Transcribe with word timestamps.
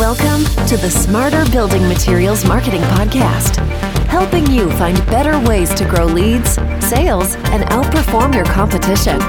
Welcome 0.00 0.46
to 0.66 0.78
the 0.78 0.90
Smarter 0.90 1.44
Building 1.50 1.86
Materials 1.86 2.46
Marketing 2.46 2.80
Podcast, 2.80 3.56
helping 4.06 4.50
you 4.50 4.70
find 4.78 4.96
better 5.08 5.38
ways 5.46 5.74
to 5.74 5.84
grow 5.84 6.06
leads, 6.06 6.52
sales, 6.88 7.34
and 7.34 7.64
outperform 7.64 8.34
your 8.34 8.46
competition. 8.46 9.20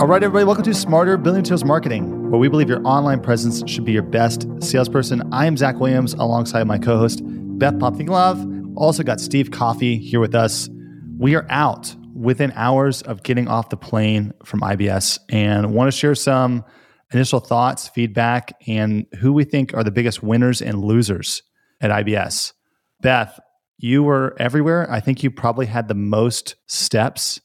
All 0.00 0.08
right, 0.08 0.20
everybody, 0.24 0.44
welcome 0.44 0.64
to 0.64 0.74
Smarter 0.74 1.16
Building 1.16 1.42
Materials 1.42 1.64
Marketing, 1.64 2.32
where 2.32 2.40
we 2.40 2.48
believe 2.48 2.68
your 2.68 2.84
online 2.84 3.20
presence 3.20 3.62
should 3.70 3.84
be 3.84 3.92
your 3.92 4.02
best 4.02 4.48
salesperson. 4.60 5.22
I 5.32 5.46
am 5.46 5.56
Zach 5.56 5.78
Williams 5.78 6.14
alongside 6.14 6.66
my 6.66 6.76
co 6.76 6.98
host, 6.98 7.20
Beth 7.24 7.74
Popnikolov. 7.74 8.74
Also 8.76 9.04
got 9.04 9.20
Steve 9.20 9.52
Coffey 9.52 9.98
here 9.98 10.18
with 10.18 10.34
us. 10.34 10.68
We 11.16 11.36
are 11.36 11.46
out 11.48 11.94
within 12.12 12.52
hours 12.56 13.02
of 13.02 13.22
getting 13.22 13.46
off 13.46 13.68
the 13.68 13.76
plane 13.76 14.32
from 14.44 14.62
IBS 14.62 15.20
and 15.28 15.72
want 15.72 15.92
to 15.92 15.96
share 15.96 16.16
some 16.16 16.64
initial 17.12 17.40
thoughts, 17.40 17.88
feedback, 17.88 18.56
and 18.66 19.06
who 19.20 19.32
we 19.32 19.44
think 19.44 19.74
are 19.74 19.84
the 19.84 19.90
biggest 19.90 20.22
winners 20.22 20.62
and 20.62 20.82
losers 20.82 21.42
at 21.80 21.90
IBS. 21.90 22.52
Beth, 23.00 23.38
you 23.78 24.02
were 24.02 24.34
everywhere. 24.38 24.90
I 24.90 25.00
think 25.00 25.22
you 25.22 25.30
probably 25.30 25.66
had 25.66 25.88
the 25.88 25.94
most 25.94 26.56
steps 26.66 27.40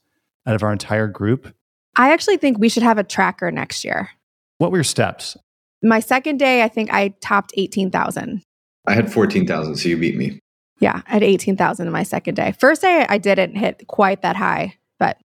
out 0.46 0.56
of 0.56 0.64
our 0.64 0.72
entire 0.72 1.08
group. 1.08 1.54
I 1.96 2.14
actually 2.14 2.38
think 2.38 2.58
we 2.58 2.70
should 2.70 2.84
have 2.84 2.98
a 2.98 3.04
tracker 3.04 3.52
next 3.52 3.84
year. 3.84 4.10
What 4.58 4.72
were 4.72 4.78
your 4.78 4.84
steps? 4.84 5.38
My 5.82 6.00
second 6.00 6.38
day, 6.38 6.64
I 6.64 6.68
think 6.68 6.92
I 6.94 7.10
topped 7.22 7.54
18,000. 7.56 8.42
I 8.88 8.94
had 8.94 9.12
14,000, 9.12 9.76
so 9.76 9.90
you 9.90 9.98
beat 9.98 10.18
me. 10.18 10.40
Yeah, 10.80 11.02
I 11.08 11.14
had 11.14 11.24
18,000 11.24 11.88
in 11.88 11.94
my 11.94 12.04
second 12.04 12.36
day. 12.36 12.54
First 12.54 12.82
day, 12.82 13.06
I 13.08 13.18
didn't 13.18 13.56
hit 13.56 13.84
quite 13.88 14.22
that 14.22 14.36
high, 14.36 14.76
but. 14.98 15.18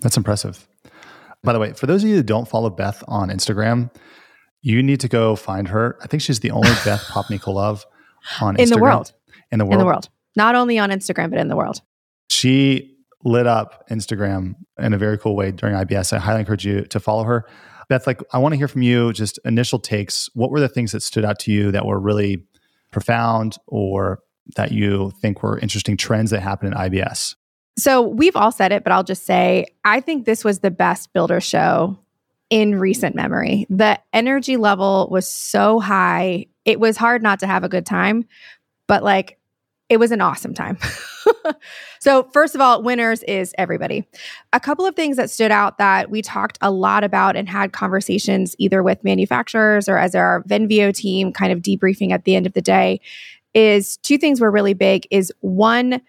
That's 0.00 0.16
impressive. 0.16 0.68
By 1.42 1.52
the 1.52 1.58
way, 1.58 1.72
for 1.72 1.86
those 1.86 2.02
of 2.02 2.10
you 2.10 2.16
that 2.16 2.26
don't 2.26 2.48
follow 2.48 2.70
Beth 2.70 3.02
on 3.06 3.28
Instagram, 3.30 3.90
you 4.60 4.82
need 4.82 5.00
to 5.00 5.08
go 5.08 5.36
find 5.36 5.68
her. 5.68 5.98
I 6.02 6.06
think 6.06 6.22
she's 6.22 6.40
the 6.40 6.50
only 6.50 6.70
Beth 6.84 7.04
Popnikolov 7.04 7.84
on 8.40 8.56
Instagram. 8.56 8.60
In 8.60 8.68
the 8.70 8.78
world. 8.78 9.12
In 9.52 9.58
the 9.58 9.64
world. 9.64 9.72
In 9.74 9.78
the 9.78 9.86
world. 9.86 10.08
Not 10.36 10.54
only 10.54 10.78
on 10.78 10.90
Instagram, 10.90 11.30
but 11.30 11.38
in 11.38 11.48
the 11.48 11.56
world. 11.56 11.80
She 12.30 12.96
lit 13.24 13.46
up 13.46 13.88
Instagram 13.88 14.54
in 14.78 14.92
a 14.92 14.98
very 14.98 15.18
cool 15.18 15.36
way 15.36 15.50
during 15.50 15.74
IBS. 15.74 16.12
I 16.12 16.18
highly 16.18 16.40
encourage 16.40 16.64
you 16.64 16.82
to 16.82 17.00
follow 17.00 17.24
her. 17.24 17.46
Beth, 17.88 18.06
like 18.06 18.20
I 18.32 18.38
want 18.38 18.52
to 18.52 18.56
hear 18.56 18.68
from 18.68 18.82
you 18.82 19.12
just 19.12 19.38
initial 19.44 19.78
takes. 19.78 20.28
What 20.34 20.50
were 20.50 20.60
the 20.60 20.68
things 20.68 20.92
that 20.92 21.02
stood 21.02 21.24
out 21.24 21.38
to 21.40 21.52
you 21.52 21.72
that 21.72 21.86
were 21.86 21.98
really 21.98 22.44
profound 22.90 23.56
or 23.66 24.20
that 24.56 24.72
you 24.72 25.12
think 25.20 25.42
were 25.42 25.58
interesting 25.58 25.96
trends 25.96 26.30
that 26.30 26.40
happened 26.40 26.74
in 26.74 26.78
IBS? 26.78 27.34
So 27.78 28.02
we've 28.02 28.34
all 28.34 28.50
said 28.50 28.72
it, 28.72 28.82
but 28.82 28.92
I'll 28.92 29.04
just 29.04 29.24
say 29.24 29.66
I 29.84 30.00
think 30.00 30.26
this 30.26 30.44
was 30.44 30.58
the 30.58 30.70
best 30.70 31.12
builder 31.12 31.40
show 31.40 31.96
in 32.50 32.74
recent 32.74 33.14
memory. 33.14 33.66
The 33.70 34.00
energy 34.12 34.56
level 34.56 35.08
was 35.10 35.28
so 35.28 35.78
high. 35.78 36.46
It 36.64 36.80
was 36.80 36.96
hard 36.96 37.22
not 37.22 37.38
to 37.40 37.46
have 37.46 37.62
a 37.62 37.68
good 37.68 37.86
time, 37.86 38.24
but 38.88 39.04
like 39.04 39.38
it 39.88 39.98
was 39.98 40.10
an 40.10 40.20
awesome 40.20 40.54
time. 40.54 40.76
so, 42.00 42.24
first 42.24 42.54
of 42.54 42.60
all, 42.60 42.82
winners 42.82 43.22
is 43.22 43.54
everybody. 43.56 44.04
A 44.52 44.60
couple 44.60 44.84
of 44.84 44.96
things 44.96 45.16
that 45.16 45.30
stood 45.30 45.50
out 45.50 45.78
that 45.78 46.10
we 46.10 46.20
talked 46.20 46.58
a 46.60 46.70
lot 46.70 47.04
about 47.04 47.36
and 47.36 47.48
had 47.48 47.72
conversations 47.72 48.56
either 48.58 48.82
with 48.82 49.04
manufacturers 49.04 49.88
or 49.88 49.98
as 49.98 50.14
our 50.14 50.42
Venveo 50.42 50.92
team 50.92 51.32
kind 51.32 51.52
of 51.52 51.60
debriefing 51.60 52.10
at 52.10 52.24
the 52.24 52.34
end 52.34 52.46
of 52.46 52.52
the 52.54 52.60
day 52.60 53.00
is 53.54 53.96
two 53.98 54.18
things 54.18 54.40
were 54.40 54.50
really 54.50 54.74
big 54.74 55.06
is 55.10 55.32
one 55.40 56.02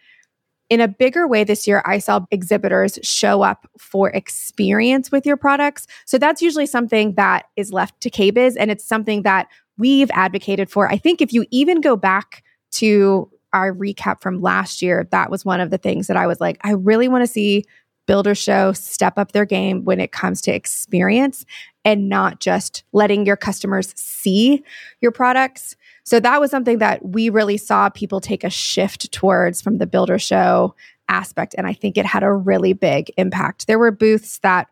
in 0.70 0.82
a 0.82 0.88
bigger 0.88 1.28
way 1.28 1.44
this 1.44 1.68
year, 1.68 1.82
I 1.86 1.98
saw 2.00 2.26
exhibitors 2.32 3.00
show 3.02 3.42
up 3.42 3.68
for 3.78 4.10
experience 4.12 5.12
with 5.12 5.26
your 5.26 5.38
products. 5.38 5.88
So 6.06 6.18
that's 6.18 6.42
usually 6.42 6.68
something 6.68 7.16
that 7.16 7.48
is 7.56 7.74
left 7.74 8.00
to 8.02 8.10
KBIS, 8.10 8.56
and 8.58 8.70
it's 8.70 8.86
something 8.86 9.24
that 9.24 9.48
we've 9.78 10.12
advocated 10.14 10.70
for. 10.70 10.92
I 10.92 10.98
think 10.98 11.22
if 11.22 11.34
you 11.34 11.46
even 11.52 11.82
go 11.82 11.96
back 11.96 12.44
to 12.72 13.32
our 13.52 13.74
recap 13.74 14.22
from 14.22 14.42
last 14.42 14.82
year, 14.82 15.08
that 15.12 15.32
was 15.32 15.44
one 15.44 15.60
of 15.60 15.72
the 15.72 15.78
things 15.78 16.08
that 16.08 16.18
I 16.18 16.28
was 16.28 16.40
like, 16.40 16.60
I 16.62 16.72
really 16.72 17.08
want 17.08 17.24
to 17.24 17.28
see 17.28 17.66
Builder 18.06 18.36
Show 18.36 18.74
step 18.74 19.18
up 19.18 19.32
their 19.32 19.46
game 19.46 19.86
when 19.86 20.00
it 20.00 20.12
comes 20.12 20.42
to 20.42 20.52
experience 20.52 21.46
and 21.86 22.10
not 22.10 22.40
just 22.40 22.84
letting 22.92 23.26
your 23.26 23.38
customers 23.38 23.94
see 23.96 24.64
your 25.02 25.12
products. 25.12 25.76
So 26.10 26.20
that 26.22 26.42
was 26.42 26.50
something 26.50 26.80
that 26.80 27.06
we 27.06 27.30
really 27.30 27.58
saw 27.58 27.88
people 27.88 28.20
take 28.20 28.44
a 28.44 28.50
shift 28.50 29.12
towards 29.12 29.62
from 29.62 29.78
the 29.78 29.86
builder 29.86 30.18
show 30.18 30.74
aspect. 31.08 31.54
And 31.56 31.68
I 31.68 31.74
think 31.74 32.00
it 32.00 32.06
had 32.08 32.24
a 32.24 32.34
really 32.34 32.74
big 32.74 33.12
impact. 33.16 33.68
There 33.68 33.78
were 33.78 33.92
booths 33.92 34.40
that 34.40 34.70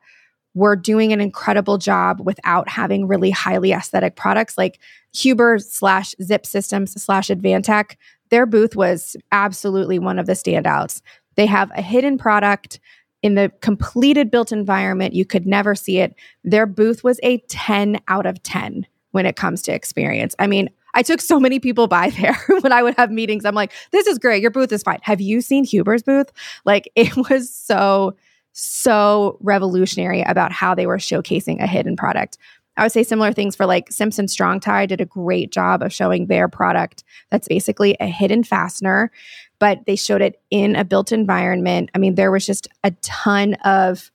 were 0.56 0.76
doing 0.76 1.14
an 1.14 1.22
incredible 1.22 1.78
job 1.78 2.22
without 2.26 2.68
having 2.68 3.08
really 3.08 3.30
highly 3.30 3.72
aesthetic 3.72 4.16
products 4.16 4.58
like 4.58 4.80
Huber 5.14 5.60
slash 5.60 6.16
Zip 6.24 6.44
Systems 6.44 7.00
slash 7.00 7.28
Advantech. 7.28 7.98
Their 8.32 8.48
booth 8.48 8.76
was 8.76 9.16
absolutely 9.32 10.00
one 10.00 10.18
of 10.18 10.26
the 10.26 10.34
standouts. 10.34 11.04
They 11.36 11.46
have 11.46 11.70
a 11.76 11.84
hidden 11.84 12.18
product 12.18 12.80
in 13.22 13.36
the 13.36 13.52
completed 13.62 14.32
built 14.32 14.52
environment. 14.52 15.14
You 15.14 15.24
could 15.24 15.46
never 15.46 15.76
see 15.76 16.00
it. 16.00 16.16
Their 16.44 16.66
booth 16.66 17.04
was 17.04 17.20
a 17.22 17.38
10 17.48 18.00
out 18.08 18.26
of 18.26 18.42
10 18.42 18.88
when 19.12 19.28
it 19.28 19.36
comes 19.36 19.62
to 19.62 19.72
experience. 19.72 20.34
I 20.40 20.48
mean, 20.48 20.72
I 20.98 21.04
took 21.04 21.22
so 21.22 21.40
many 21.40 21.60
people 21.60 21.88
by 21.88 22.10
there 22.22 22.38
when 22.62 22.74
I 22.74 22.82
would 22.82 22.96
have 22.98 23.12
meetings. 23.12 23.46
I'm 23.46 23.56
like, 23.56 23.72
this 23.92 24.08
is 24.08 24.18
great. 24.18 24.42
Your 24.42 24.52
booth 24.52 24.72
is 24.72 24.82
fine. 24.84 25.00
Have 25.04 25.22
you 25.22 25.42
seen 25.42 25.64
Huber's 25.64 26.02
booth? 26.02 26.32
Like, 26.66 26.92
it 26.96 27.16
was 27.30 27.54
so, 27.54 28.16
so 28.52 29.38
revolutionary 29.40 30.24
about 30.24 30.52
how 30.52 30.74
they 30.74 30.88
were 30.88 30.98
showcasing 30.98 31.62
a 31.62 31.68
hidden 31.68 31.96
product. 31.96 32.40
I 32.78 32.84
would 32.84 32.92
say 32.92 33.04
similar 33.04 33.32
things 33.32 33.56
for 33.56 33.66
like 33.66 33.92
Simpson 33.92 34.28
Strong 34.28 34.60
Tie 34.60 34.86
did 34.88 35.02
a 35.02 35.06
great 35.06 35.52
job 35.52 35.82
of 35.82 35.94
showing 35.94 36.28
their 36.28 36.48
product 36.48 37.04
that's 37.30 37.48
basically 37.48 37.96
a 38.00 38.06
hidden 38.06 38.44
fastener, 38.44 39.12
but 39.60 39.86
they 39.86 39.96
showed 39.96 40.22
it 40.22 40.42
in 40.52 40.76
a 40.76 40.84
built 40.84 41.12
environment. 41.12 41.90
I 41.96 41.98
mean, 42.00 42.16
there 42.16 42.32
was 42.32 42.46
just 42.46 42.68
a 42.84 42.92
ton 43.02 43.56
of 43.66 44.12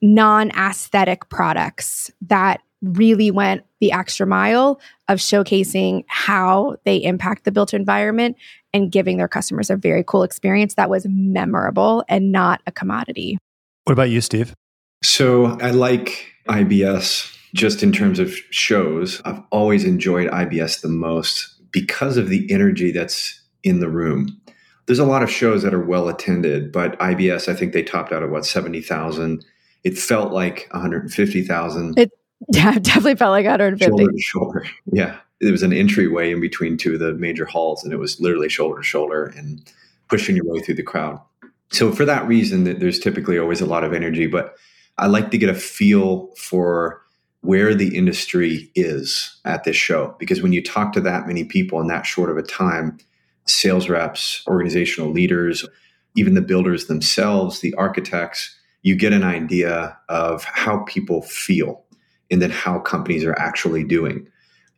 non 0.00 0.50
aesthetic 0.50 1.28
products 1.28 2.10
that 2.22 2.60
really 2.84 3.30
went 3.30 3.64
the 3.80 3.92
extra 3.92 4.26
mile 4.26 4.80
of 5.08 5.18
showcasing 5.18 6.04
how 6.08 6.76
they 6.84 6.96
impact 6.96 7.44
the 7.44 7.52
built 7.52 7.74
environment 7.74 8.36
and 8.72 8.90
giving 8.90 9.16
their 9.16 9.28
customers 9.28 9.70
a 9.70 9.76
very 9.76 10.04
cool 10.06 10.22
experience 10.22 10.74
that 10.74 10.90
was 10.90 11.06
memorable 11.08 12.04
and 12.08 12.32
not 12.32 12.60
a 12.66 12.72
commodity. 12.72 13.38
What 13.84 13.92
about 13.92 14.10
you, 14.10 14.20
Steve? 14.20 14.54
So 15.02 15.58
I 15.60 15.70
like 15.70 16.32
IBS 16.48 17.36
just 17.54 17.82
in 17.82 17.92
terms 17.92 18.18
of 18.18 18.34
shows. 18.50 19.20
I've 19.24 19.42
always 19.50 19.84
enjoyed 19.84 20.30
IBS 20.30 20.80
the 20.80 20.88
most 20.88 21.54
because 21.70 22.16
of 22.16 22.28
the 22.28 22.50
energy 22.52 22.90
that's 22.90 23.40
in 23.62 23.80
the 23.80 23.88
room. 23.88 24.40
There's 24.86 24.98
a 24.98 25.04
lot 25.04 25.22
of 25.22 25.30
shows 25.30 25.62
that 25.62 25.72
are 25.72 25.84
well 25.84 26.08
attended, 26.08 26.72
but 26.72 26.98
IBS, 26.98 27.48
I 27.48 27.54
think 27.54 27.72
they 27.72 27.82
topped 27.82 28.12
out 28.12 28.22
at 28.22 28.30
what, 28.30 28.44
70,000. 28.44 29.44
It 29.82 29.98
felt 29.98 30.32
like 30.32 30.68
150,000. 30.70 31.98
It 31.98 32.10
yeah, 32.52 32.78
definitely 32.78 33.16
felt 33.16 33.30
like 33.30 33.44
150. 33.44 33.86
Shoulder 33.86 34.12
to 34.12 34.20
shoulder. 34.20 34.66
Yeah. 34.92 35.18
It 35.40 35.50
was 35.50 35.62
an 35.62 35.72
entryway 35.72 36.30
in 36.30 36.40
between 36.40 36.76
two 36.76 36.94
of 36.94 37.00
the 37.00 37.12
major 37.12 37.44
halls, 37.44 37.84
and 37.84 37.92
it 37.92 37.98
was 37.98 38.20
literally 38.20 38.48
shoulder 38.48 38.80
to 38.80 38.84
shoulder 38.84 39.26
and 39.36 39.60
pushing 40.08 40.36
your 40.36 40.46
way 40.46 40.60
through 40.60 40.76
the 40.76 40.82
crowd. 40.82 41.20
So, 41.70 41.92
for 41.92 42.04
that 42.04 42.26
reason, 42.26 42.64
that 42.64 42.80
there's 42.80 42.98
typically 42.98 43.38
always 43.38 43.60
a 43.60 43.66
lot 43.66 43.84
of 43.84 43.92
energy, 43.92 44.26
but 44.26 44.54
I 44.96 45.06
like 45.06 45.30
to 45.32 45.38
get 45.38 45.50
a 45.50 45.54
feel 45.54 46.28
for 46.36 47.02
where 47.40 47.74
the 47.74 47.94
industry 47.96 48.70
is 48.74 49.38
at 49.44 49.64
this 49.64 49.76
show. 49.76 50.14
Because 50.18 50.40
when 50.40 50.52
you 50.52 50.62
talk 50.62 50.92
to 50.92 51.00
that 51.02 51.26
many 51.26 51.44
people 51.44 51.80
in 51.80 51.88
that 51.88 52.06
short 52.06 52.30
of 52.30 52.38
a 52.38 52.42
time, 52.42 52.98
sales 53.46 53.88
reps, 53.88 54.42
organizational 54.46 55.10
leaders, 55.10 55.66
even 56.16 56.34
the 56.34 56.40
builders 56.40 56.86
themselves, 56.86 57.60
the 57.60 57.74
architects, 57.74 58.56
you 58.82 58.94
get 58.94 59.12
an 59.12 59.24
idea 59.24 59.98
of 60.08 60.44
how 60.44 60.84
people 60.84 61.22
feel 61.22 61.83
and 62.34 62.42
then 62.42 62.50
how 62.50 62.80
companies 62.80 63.24
are 63.24 63.38
actually 63.38 63.84
doing. 63.84 64.28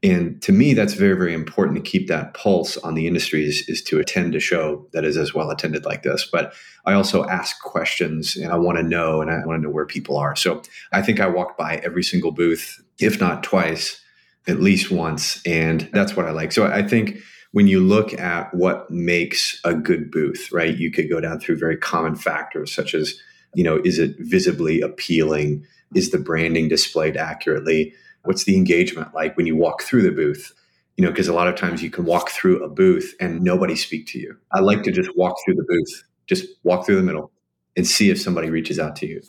And 0.03 0.43
to 0.43 0.53
me, 0.53 0.75
that's 0.75 0.93
very, 0.93 1.17
very 1.17 1.33
important 1.33 1.77
to 1.77 1.91
keep 1.91 2.07
that 2.09 2.35
pulse 2.35 2.77
on 2.77 2.95
the 2.95 3.07
industry 3.07 3.47
is, 3.47 3.67
is 3.67 3.83
to 3.85 3.99
attend 3.99 4.35
a 4.35 4.41
show 4.41 4.87
that 4.93 5.07
is 5.07 5.17
as 5.17 5.33
well 5.33 5.49
attended 5.49 5.87
like 5.87 6.03
this. 6.03 6.29
But 6.31 6.53
I 6.85 6.93
also 6.93 7.25
ask 7.25 7.59
questions 7.63 8.37
and 8.37 8.53
I 8.53 8.57
want 8.59 8.77
to 8.77 8.85
know 8.85 9.23
and 9.23 9.31
I 9.31 9.39
want 9.47 9.63
to 9.63 9.67
know 9.67 9.73
where 9.73 9.87
people 9.87 10.19
are. 10.19 10.37
So 10.37 10.61
I 10.93 11.01
think 11.01 11.19
I 11.19 11.29
walked 11.29 11.57
by 11.57 11.77
every 11.77 12.05
single 12.05 12.31
booth, 12.31 12.79
if 13.01 13.23
not 13.23 13.43
twice, 13.43 13.99
at 14.47 14.61
least 14.61 14.91
once. 14.91 15.41
And 15.47 15.89
that's 15.95 16.15
what 16.15 16.27
I 16.27 16.33
like. 16.33 16.53
So 16.53 16.67
I 16.67 16.83
think 16.87 17.17
when 17.53 17.67
you 17.67 17.81
look 17.81 18.13
at 18.13 18.53
what 18.53 18.91
makes 18.91 19.59
a 19.65 19.73
good 19.73 20.11
booth, 20.11 20.53
right, 20.53 20.77
you 20.77 20.91
could 20.91 21.09
go 21.09 21.23
down 21.23 21.41
through 21.41 21.57
very 21.57 21.79
common 21.79 22.17
factors 22.17 22.71
such 22.71 22.95
as, 22.95 23.19
you 23.57 23.65
know, 23.65 23.81
is 23.85 23.99
it 23.99 24.15
visibly 24.19 24.83
appealing? 24.83 25.67
Is 25.95 26.11
the 26.11 26.19
branding 26.19 26.69
displayed 26.69 27.17
accurately? 27.17 27.95
What's 28.25 28.45
the 28.45 28.57
engagement 28.57 29.15
like 29.15 29.37
when 29.37 29.47
you 29.47 29.57
walk 29.57 29.83
through 29.83 30.03
the 30.03 30.11
booth? 30.11 30.53
You 30.97 31.05
know, 31.05 31.11
because 31.11 31.27
a 31.27 31.33
lot 31.33 31.49
of 31.49 31.55
times 31.55 31.83
you 31.83 31.91
can 31.91 32.05
walk 32.05 32.31
through 32.31 32.63
a 32.63 32.69
booth 32.69 33.15
and 33.19 33.41
nobody 33.41 33.75
speak 33.75 34.07
to 34.09 34.19
you. 34.19 34.37
I 34.53 34.61
like 34.61 34.83
to 34.83 34.93
just 34.93 35.17
walk 35.17 35.37
through 35.45 35.55
the 35.55 35.65
booth, 35.67 36.05
just 36.27 36.47
walk 36.65 36.85
through 36.85 36.97
the 36.97 37.03
middle 37.03 37.33
and 37.77 37.87
see 37.87 38.11
if 38.11 38.21
somebody 38.21 38.51
reaches 38.51 38.79
out 38.79 38.95
to 38.97 39.07
you. 39.07 39.23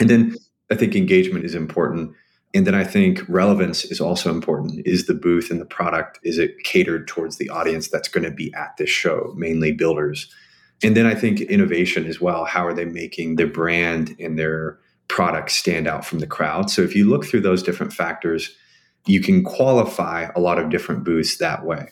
And 0.00 0.10
then 0.10 0.36
I 0.72 0.74
think 0.74 0.96
engagement 0.96 1.44
is 1.44 1.54
important. 1.54 2.14
And 2.54 2.66
then 2.66 2.74
I 2.74 2.82
think 2.82 3.22
relevance 3.28 3.84
is 3.84 4.00
also 4.00 4.30
important. 4.30 4.86
Is 4.86 5.06
the 5.06 5.14
booth 5.14 5.52
and 5.52 5.60
the 5.60 5.66
product, 5.66 6.18
is 6.24 6.38
it 6.38 6.64
catered 6.64 7.06
towards 7.06 7.36
the 7.36 7.48
audience 7.50 7.88
that's 7.88 8.08
going 8.08 8.24
to 8.24 8.30
be 8.30 8.52
at 8.54 8.76
this 8.76 8.90
show, 8.90 9.34
mainly 9.36 9.70
builders? 9.70 10.32
And 10.82 10.96
then 10.96 11.06
I 11.06 11.14
think 11.14 11.40
innovation 11.40 12.06
as 12.06 12.20
well. 12.20 12.44
How 12.44 12.66
are 12.66 12.74
they 12.74 12.84
making 12.84 13.36
their 13.36 13.48
brand 13.48 14.14
and 14.20 14.38
their 14.38 14.78
product 15.08 15.50
stand 15.50 15.88
out 15.88 16.04
from 16.04 16.20
the 16.20 16.26
crowd? 16.26 16.70
So 16.70 16.82
if 16.82 16.94
you 16.94 17.08
look 17.08 17.24
through 17.24 17.40
those 17.40 17.62
different 17.62 17.92
factors, 17.92 18.54
you 19.06 19.20
can 19.20 19.42
qualify 19.42 20.28
a 20.36 20.40
lot 20.40 20.58
of 20.58 20.70
different 20.70 21.04
booths 21.04 21.38
that 21.38 21.64
way. 21.64 21.90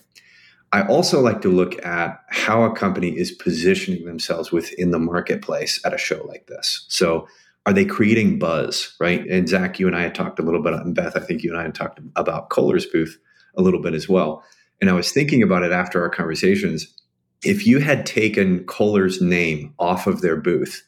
I 0.71 0.83
also 0.83 1.21
like 1.21 1.41
to 1.41 1.49
look 1.49 1.83
at 1.85 2.19
how 2.29 2.63
a 2.63 2.75
company 2.75 3.17
is 3.17 3.31
positioning 3.31 4.05
themselves 4.05 4.51
within 4.51 4.91
the 4.91 4.99
marketplace 4.99 5.79
at 5.85 5.93
a 5.93 5.97
show 5.97 6.23
like 6.25 6.47
this. 6.47 6.85
So 6.89 7.27
are 7.65 7.73
they 7.73 7.85
creating 7.85 8.39
buzz, 8.39 8.93
right? 8.99 9.25
And 9.27 9.47
Zach, 9.47 9.79
you 9.79 9.87
and 9.87 9.95
I 9.95 10.01
had 10.01 10.15
talked 10.15 10.39
a 10.39 10.43
little 10.43 10.61
bit, 10.61 10.73
and 10.73 10.95
Beth, 10.95 11.15
I 11.15 11.19
think 11.19 11.43
you 11.43 11.51
and 11.51 11.59
I 11.59 11.63
had 11.63 11.75
talked 11.75 11.99
about 12.15 12.49
Kohler's 12.49 12.85
booth 12.85 13.17
a 13.57 13.61
little 13.61 13.81
bit 13.81 13.93
as 13.93 14.07
well. 14.07 14.43
And 14.79 14.89
I 14.89 14.93
was 14.93 15.11
thinking 15.11 15.41
about 15.41 15.63
it 15.63 15.71
after 15.71 16.01
our 16.01 16.09
conversations. 16.09 16.93
If 17.43 17.67
you 17.67 17.79
had 17.79 18.05
taken 18.05 18.63
Kohler's 18.65 19.21
name 19.21 19.73
off 19.79 20.07
of 20.07 20.21
their 20.21 20.35
booth, 20.35 20.83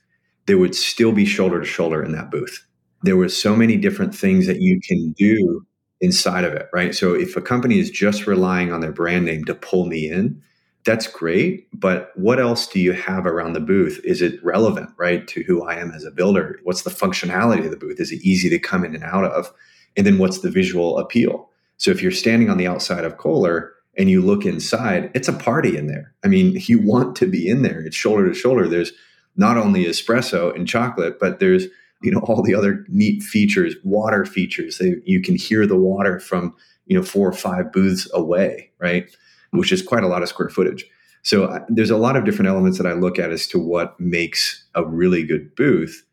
there 0.46 0.58
would 0.58 0.76
still 0.76 1.12
be 1.12 1.26
shoulder 1.26 1.60
to 1.60 1.66
shoulder 1.66 2.04
in 2.04 2.12
that 2.14 2.32
booth. 2.32 2.66
There 3.04 3.18
were 3.18 3.30
so 3.30 3.56
many 3.56 3.78
different 3.78 4.16
things 4.16 4.48
that 4.48 4.62
you 4.62 4.80
can 4.82 5.12
do 5.12 5.66
inside 6.02 6.44
of 6.44 6.54
it, 6.54 6.68
right? 6.74 6.96
So 6.96 7.14
if 7.14 7.36
a 7.38 7.42
company 7.42 7.80
is 7.80 7.92
just 7.92 8.26
relying 8.26 8.72
on 8.72 8.82
their 8.82 8.92
brand 8.92 9.26
name 9.26 9.46
to 9.46 9.54
pull 9.54 9.86
me 9.86 10.10
in, 10.10 10.42
that's 10.86 11.08
great. 11.08 11.68
But 11.78 12.12
what 12.16 12.40
else 12.40 12.66
do 12.66 12.80
you 12.80 12.94
have 12.94 13.26
around 13.26 13.54
the 13.54 13.60
booth? 13.60 14.00
Is 14.04 14.22
it 14.22 14.44
relevant, 14.44 14.90
right, 14.98 15.28
to 15.28 15.44
who 15.44 15.64
I 15.64 15.76
am 15.76 15.92
as 15.92 16.04
a 16.04 16.12
builder? 16.12 16.60
What's 16.64 16.84
the 16.84 16.90
functionality 16.90 17.66
of 17.66 17.72
the 17.72 17.78
booth? 17.78 18.00
Is 18.00 18.12
it 18.12 18.22
easy 18.22 18.50
to 18.50 18.60
come 18.60 18.84
in 18.84 18.96
and 18.96 19.04
out 19.04 19.26
of? 19.26 19.52
And 19.98 20.06
then 20.08 20.18
what's 20.18 20.40
the 20.40 20.52
visual 20.52 20.98
appeal? 20.98 21.50
So 21.78 21.92
if 21.92 22.02
you're 22.02 22.12
standing 22.12 22.50
on 22.50 22.58
the 22.58 22.68
outside 22.68 23.04
of 23.04 23.18
Kohler 23.18 23.74
and 23.98 24.10
you 24.10 24.22
look 24.22 24.46
inside, 24.46 25.12
it's 25.14 25.28
a 25.28 25.34
party 25.34 25.78
in 25.78 25.88
there. 25.88 26.14
I 26.24 26.28
mean, 26.28 26.62
you 26.68 26.82
want 26.82 27.16
to 27.18 27.28
be 27.28 27.48
in 27.48 27.62
there. 27.62 27.82
It's 27.82 27.96
shoulder 27.96 28.28
to 28.28 28.34
shoulder. 28.34 28.68
There's 28.68 28.92
not 29.36 29.58
only 29.58 29.86
espresso 29.86 30.54
and 30.56 30.68
chocolate, 30.68 31.20
but 31.20 31.40
there's 31.40 31.66
you 32.02 32.12
know 32.12 32.20
all 32.20 32.42
the 32.42 32.56
other 32.56 32.86
neat 32.88 33.24
features, 33.24 33.76
water 33.84 34.26
features. 34.26 34.82
you 35.06 35.22
can 35.22 35.36
hear 35.36 35.68
the 35.68 35.78
water 35.78 36.20
from 36.20 36.56
you 36.86 36.98
know 36.98 37.04
four 37.04 37.28
or 37.28 37.34
five 37.34 37.72
booths 37.72 38.10
away, 38.14 38.72
right? 38.80 39.10
which 39.52 39.72
is 39.72 39.82
quite 39.82 40.04
a 40.04 40.08
lot 40.08 40.22
of 40.22 40.30
square 40.30 40.50
footage. 40.50 40.86
So 41.22 41.46
uh, 41.46 41.66
there's 41.68 41.90
a 41.90 41.98
lot 41.98 42.16
of 42.16 42.24
different 42.24 42.50
elements 42.50 42.78
that 42.78 42.88
I 42.88 42.94
look 42.94 43.20
at 43.20 43.32
as 43.32 43.48
to 43.48 43.60
what 43.60 44.00
makes 44.00 44.64
a 44.76 44.86
really 44.86 45.24
good 45.24 45.56
booth. 45.56 46.06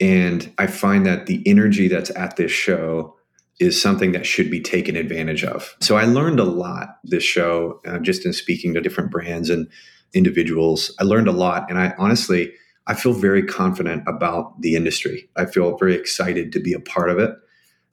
And 0.00 0.52
I 0.58 0.66
find 0.66 1.06
that 1.06 1.26
the 1.26 1.42
energy 1.46 1.88
that's 1.88 2.10
at 2.10 2.36
this 2.36 2.52
show 2.52 3.16
is 3.60 3.80
something 3.80 4.12
that 4.12 4.26
should 4.26 4.50
be 4.50 4.60
taken 4.60 4.96
advantage 4.96 5.44
of. 5.44 5.76
So 5.80 5.96
I 5.96 6.04
learned 6.04 6.40
a 6.40 6.44
lot 6.44 6.98
this 7.04 7.22
show, 7.22 7.80
uh, 7.86 7.98
just 7.98 8.26
in 8.26 8.32
speaking 8.32 8.74
to 8.74 8.80
different 8.80 9.10
brands 9.10 9.50
and 9.50 9.68
individuals. 10.14 10.94
I 10.98 11.04
learned 11.04 11.28
a 11.28 11.32
lot. 11.32 11.68
And 11.68 11.78
I 11.78 11.94
honestly, 11.98 12.52
I 12.86 12.94
feel 12.94 13.12
very 13.12 13.42
confident 13.42 14.02
about 14.06 14.60
the 14.60 14.74
industry. 14.74 15.28
I 15.36 15.46
feel 15.46 15.76
very 15.76 15.94
excited 15.94 16.52
to 16.52 16.60
be 16.60 16.72
a 16.72 16.80
part 16.80 17.10
of 17.10 17.18
it. 17.18 17.30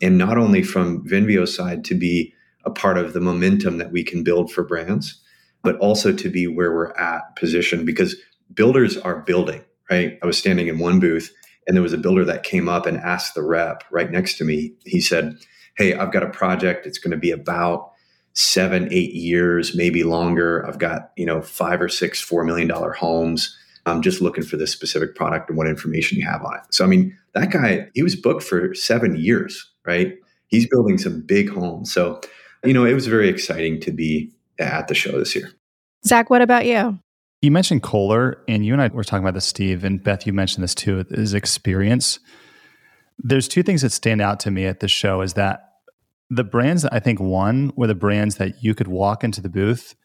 And 0.01 0.17
not 0.17 0.37
only 0.37 0.63
from 0.63 1.05
Venveo's 1.05 1.53
side 1.53 1.83
to 1.85 1.95
be 1.95 2.33
a 2.65 2.71
part 2.71 2.97
of 2.97 3.13
the 3.13 3.21
momentum 3.21 3.77
that 3.77 3.91
we 3.91 4.03
can 4.03 4.23
build 4.23 4.51
for 4.51 4.63
brands, 4.63 5.21
but 5.61 5.77
also 5.77 6.13
to 6.13 6.29
be 6.29 6.47
where 6.47 6.73
we're 6.73 6.93
at 6.93 7.35
position 7.35 7.85
because 7.85 8.15
builders 8.53 8.97
are 8.97 9.21
building, 9.21 9.63
right? 9.89 10.17
I 10.23 10.25
was 10.25 10.37
standing 10.37 10.67
in 10.67 10.79
one 10.79 10.99
booth 10.99 11.33
and 11.69 11.75
there 11.75 11.83
was 11.83 11.93
a 11.93 11.99
builder 11.99 12.25
that 12.25 12.41
came 12.41 12.67
up 12.67 12.87
and 12.87 12.97
asked 12.97 13.35
the 13.35 13.43
rep 13.43 13.83
right 13.91 14.09
next 14.09 14.39
to 14.39 14.43
me. 14.43 14.73
He 14.85 14.99
said, 14.99 15.37
Hey, 15.77 15.93
I've 15.93 16.11
got 16.11 16.23
a 16.23 16.29
project. 16.29 16.87
It's 16.87 16.97
going 16.97 17.11
to 17.11 17.17
be 17.17 17.29
about 17.29 17.91
seven, 18.33 18.87
eight 18.91 19.13
years, 19.13 19.75
maybe 19.75 20.03
longer. 20.03 20.67
I've 20.67 20.79
got, 20.79 21.11
you 21.15 21.27
know, 21.27 21.43
five 21.43 21.79
or 21.79 21.87
six 21.87 22.27
$4 22.27 22.43
million 22.43 22.71
homes. 22.97 23.55
I'm 23.85 24.01
just 24.01 24.19
looking 24.19 24.43
for 24.43 24.57
this 24.57 24.71
specific 24.71 25.15
product 25.15 25.49
and 25.49 25.59
what 25.59 25.67
information 25.67 26.17
you 26.17 26.25
have 26.25 26.43
on 26.43 26.55
it. 26.55 26.61
So, 26.71 26.83
I 26.83 26.87
mean, 26.87 27.15
that 27.35 27.51
guy, 27.51 27.87
he 27.93 28.01
was 28.01 28.15
booked 28.15 28.43
for 28.43 28.73
seven 28.73 29.15
years, 29.15 29.71
right? 29.85 30.15
He's 30.47 30.67
building 30.67 30.97
some 30.97 31.21
big 31.21 31.51
homes. 31.51 31.93
So, 31.93 32.19
you 32.63 32.73
know, 32.73 32.83
it 32.83 32.93
was 32.93 33.05
very 33.05 33.29
exciting 33.29 33.79
to 33.81 33.91
be 33.91 34.31
at 34.57 34.87
the 34.87 34.95
show 34.95 35.19
this 35.19 35.35
year. 35.35 35.51
Zach, 36.03 36.31
what 36.31 36.41
about 36.41 36.65
you? 36.65 36.97
You 37.41 37.51
mentioned 37.51 37.83
Kohler, 37.83 38.43
and 38.47 38.65
you 38.65 38.73
and 38.73 38.81
I 38.81 38.87
were 38.89 39.03
talking 39.03 39.23
about 39.23 39.33
this, 39.33 39.45
Steve, 39.45 39.83
and 39.85 40.03
Beth, 40.03 40.27
you 40.27 40.33
mentioned 40.33 40.63
this 40.63 40.75
too, 40.75 41.05
is 41.09 41.33
experience. 41.33 42.19
There's 43.17 43.47
two 43.47 43.63
things 43.63 43.81
that 43.81 43.91
stand 43.91 44.21
out 44.21 44.39
to 44.41 44.51
me 44.51 44.65
at 44.65 44.81
this 44.81 44.91
show 44.91 45.21
is 45.21 45.33
that 45.33 45.65
the 46.29 46.43
brands 46.43 46.83
that 46.83 46.93
I 46.93 46.99
think 46.99 47.19
won 47.19 47.71
were 47.75 47.87
the 47.87 47.95
brands 47.95 48.35
that 48.35 48.63
you 48.63 48.75
could 48.75 48.87
walk 48.87 49.23
into 49.23 49.41
the 49.41 49.49
booth 49.49 49.95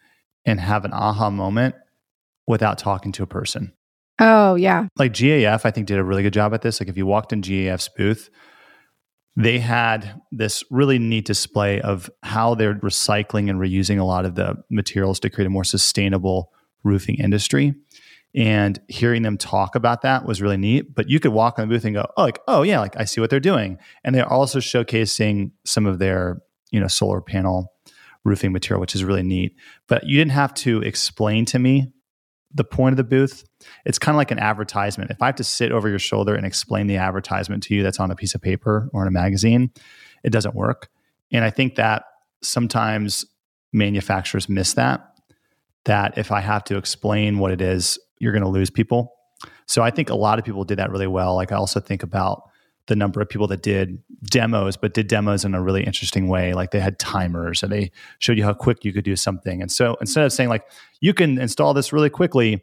and 0.47 0.61
have 0.61 0.85
an 0.85 0.93
aha 0.93 1.31
moment 1.31 1.75
without 2.47 2.79
talking 2.79 3.13
to 3.13 3.23
a 3.23 3.27
person. 3.27 3.73
Oh, 4.21 4.55
yeah. 4.55 4.87
Like 4.97 5.13
GAF, 5.13 5.65
I 5.65 5.71
think 5.71 5.89
did 5.89 5.99
a 5.99 6.05
really 6.05 6.23
good 6.23 6.33
job 6.33 6.55
at 6.55 6.63
this. 6.63 6.81
Like 6.81 6.89
if 6.89 6.97
you 6.97 7.05
walked 7.05 7.33
in 7.33 7.43
GAF's 7.43 7.89
booth, 7.89 8.31
they 9.37 9.59
had 9.59 10.21
this 10.31 10.63
really 10.71 10.99
neat 10.99 11.27
display 11.27 11.81
of 11.81 12.09
how 12.23 12.55
they're 12.55 12.77
recycling 12.77 13.51
and 13.51 13.59
reusing 13.59 13.99
a 13.99 14.05
lot 14.05 14.25
of 14.25 14.37
the 14.37 14.63
materials 14.71 15.19
to 15.21 15.31
create 15.31 15.47
a 15.47 15.51
more 15.51 15.65
sustainable 15.65 16.53
roofing 16.85 17.17
industry. 17.17 17.75
And 18.37 18.81
hearing 18.89 19.23
them 19.23 19.39
talk 19.39 19.77
about 19.77 20.03
that 20.03 20.27
was 20.27 20.43
really 20.43 20.57
neat. 20.57 20.95
But 20.95 21.09
you 21.09 21.21
could 21.21 21.33
walk 21.33 21.59
in 21.59 21.69
the 21.69 21.75
booth 21.75 21.85
and 21.85 21.95
go, 21.95 22.07
oh, 22.17 22.23
like, 22.23 22.41
oh 22.49 22.63
yeah, 22.63 22.81
like 22.81 22.97
I 22.97 23.05
see 23.05 23.21
what 23.21 23.31
they're 23.31 23.41
doing. 23.41 23.79
And 24.03 24.15
they're 24.15 24.31
also 24.31 24.59
showcasing 24.59 25.53
some 25.65 25.87
of 25.87 25.99
their, 25.99 26.43
you 26.71 26.81
know, 26.81 26.89
solar 26.89 27.21
panel 27.21 27.73
roofing 28.25 28.53
material, 28.53 28.81
which 28.81 28.95
is 28.95 29.05
really 29.05 29.23
neat. 29.23 29.55
But 29.87 30.05
you 30.07 30.19
didn't 30.19 30.33
have 30.33 30.53
to 30.55 30.83
explain 30.83 31.45
to 31.47 31.59
me 31.59 31.93
the 32.53 32.65
point 32.65 32.93
of 32.93 32.97
the 32.97 33.05
booth. 33.05 33.45
It's 33.85 33.99
kind 33.99 34.15
of 34.15 34.19
like 34.19 34.31
an 34.31 34.39
advertisement. 34.39 35.11
If 35.11 35.21
I 35.21 35.27
have 35.27 35.37
to 35.37 35.45
sit 35.45 35.73
over 35.73 35.89
your 35.89 35.99
shoulder 35.99 36.35
and 36.35 36.47
explain 36.47 36.87
the 36.87 36.97
advertisement 36.97 37.63
to 37.65 37.75
you 37.75 37.83
that's 37.83 38.01
on 38.01 38.11
a 38.11 38.17
piece 38.17 38.35
of 38.35 38.41
paper 38.41 38.89
or 38.93 39.03
in 39.03 39.09
a 39.09 39.13
magazine, 39.13 39.71
it 40.23 40.31
doesn't 40.31 40.55
work. 40.55 40.89
And 41.33 41.45
I 41.45 41.51
think 41.51 41.77
that 41.77 42.05
sometimes 42.43 43.25
manufacturers 43.73 44.49
miss 44.49 44.75
that. 44.75 45.14
That 45.85 46.17
if 46.17 46.33
I 46.33 46.41
have 46.41 46.65
to 46.65 46.77
explain 46.77 47.39
what 47.39 47.51
it 47.51 47.61
is, 47.61 47.99
you're 48.19 48.33
going 48.33 48.43
to 48.43 48.49
lose 48.49 48.71
people. 48.71 49.13
So 49.67 49.83
I 49.83 49.91
think 49.91 50.11
a 50.11 50.15
lot 50.15 50.39
of 50.39 50.45
people 50.45 50.65
did 50.65 50.79
that 50.79 50.91
really 50.91 51.07
well. 51.07 51.35
Like 51.35 51.53
I 51.53 51.57
also 51.57 51.81
think 51.81 52.03
about 52.03 52.49
the 52.87 52.97
number 52.97 53.21
of 53.21 53.29
people 53.29 53.47
that 53.49 53.63
did 53.63 54.03
demos, 54.25 54.77
but 54.77 54.93
did 54.93 55.07
demos 55.07 55.45
in 55.45 55.55
a 55.55 55.63
really 55.63 55.83
interesting 55.83 56.29
way. 56.29 56.53
Like 56.53 56.71
they 56.71 56.81
had 56.81 56.99
timers 56.99 57.63
and 57.63 57.73
they 57.73 57.91
showed 58.19 58.37
you 58.37 58.45
how 58.45 58.53
quick 58.53 58.85
you 58.85 58.93
could 58.93 59.05
do 59.05 59.17
something. 59.17 59.63
And 59.63 59.73
so 59.73 59.97
instead 60.01 60.25
of 60.25 60.33
saying 60.33 60.51
like, 60.51 60.67
you 61.01 61.15
can 61.15 61.39
install 61.39 61.73
this 61.73 61.93
really 61.93 62.11
quickly, 62.11 62.63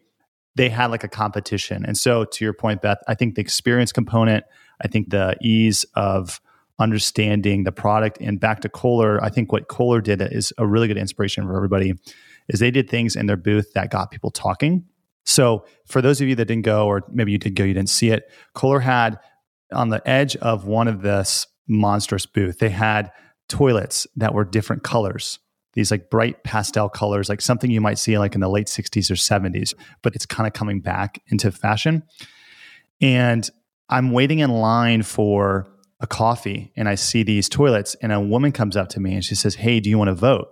they 0.55 0.69
had 0.69 0.91
like 0.91 1.03
a 1.03 1.07
competition. 1.07 1.85
And 1.85 1.97
so 1.97 2.25
to 2.25 2.43
your 2.43 2.53
point, 2.53 2.81
Beth, 2.81 2.99
I 3.07 3.15
think 3.15 3.35
the 3.35 3.41
experience 3.41 3.91
component, 3.91 4.45
I 4.83 4.87
think 4.87 5.09
the 5.09 5.35
ease 5.41 5.85
of 5.95 6.39
understanding 6.77 7.63
the 7.63 7.71
product 7.71 8.17
and 8.19 8.39
back 8.39 8.61
to 8.61 8.69
Kohler, 8.69 9.23
I 9.23 9.29
think 9.29 9.51
what 9.51 9.67
Kohler 9.69 10.01
did 10.01 10.21
is 10.21 10.53
a 10.57 10.67
really 10.67 10.87
good 10.87 10.97
inspiration 10.97 11.45
for 11.45 11.55
everybody 11.55 11.93
is 12.51 12.59
they 12.59 12.69
did 12.69 12.89
things 12.89 13.15
in 13.15 13.25
their 13.25 13.37
booth 13.37 13.73
that 13.73 13.89
got 13.89 14.11
people 14.11 14.29
talking. 14.29 14.85
So 15.25 15.65
for 15.87 16.01
those 16.01 16.19
of 16.19 16.27
you 16.27 16.35
that 16.35 16.45
didn't 16.45 16.65
go, 16.65 16.85
or 16.85 17.03
maybe 17.09 17.31
you 17.31 17.37
did 17.37 17.55
go, 17.55 17.63
you 17.63 17.73
didn't 17.73 17.89
see 17.89 18.09
it, 18.09 18.29
Kohler 18.53 18.81
had 18.81 19.17
on 19.71 19.89
the 19.89 20.07
edge 20.07 20.35
of 20.37 20.65
one 20.65 20.87
of 20.87 21.01
this 21.01 21.47
monstrous 21.67 22.25
booth, 22.25 22.59
they 22.59 22.69
had 22.69 23.11
toilets 23.47 24.05
that 24.17 24.33
were 24.33 24.43
different 24.43 24.83
colors. 24.83 25.39
These 25.73 25.91
like 25.91 26.09
bright 26.09 26.43
pastel 26.43 26.89
colors, 26.89 27.29
like 27.29 27.39
something 27.39 27.71
you 27.71 27.79
might 27.79 27.97
see 27.97 28.17
like 28.17 28.35
in 28.35 28.41
the 28.41 28.49
late 28.49 28.67
60s 28.67 29.09
or 29.09 29.13
70s, 29.13 29.73
but 30.01 30.13
it's 30.13 30.25
kind 30.25 30.45
of 30.45 30.51
coming 30.51 30.81
back 30.81 31.21
into 31.27 31.51
fashion. 31.51 32.03
And 32.99 33.49
I'm 33.87 34.11
waiting 34.11 34.39
in 34.39 34.51
line 34.51 35.03
for 35.03 35.71
a 36.01 36.07
coffee 36.07 36.73
and 36.75 36.89
I 36.89 36.95
see 36.95 37.23
these 37.23 37.47
toilets, 37.47 37.95
and 38.01 38.11
a 38.11 38.19
woman 38.19 38.51
comes 38.51 38.75
up 38.75 38.89
to 38.89 38.99
me 38.99 39.13
and 39.13 39.23
she 39.23 39.35
says, 39.35 39.55
Hey, 39.55 39.79
do 39.79 39.89
you 39.89 39.97
want 39.97 40.09
to 40.09 40.15
vote? 40.15 40.49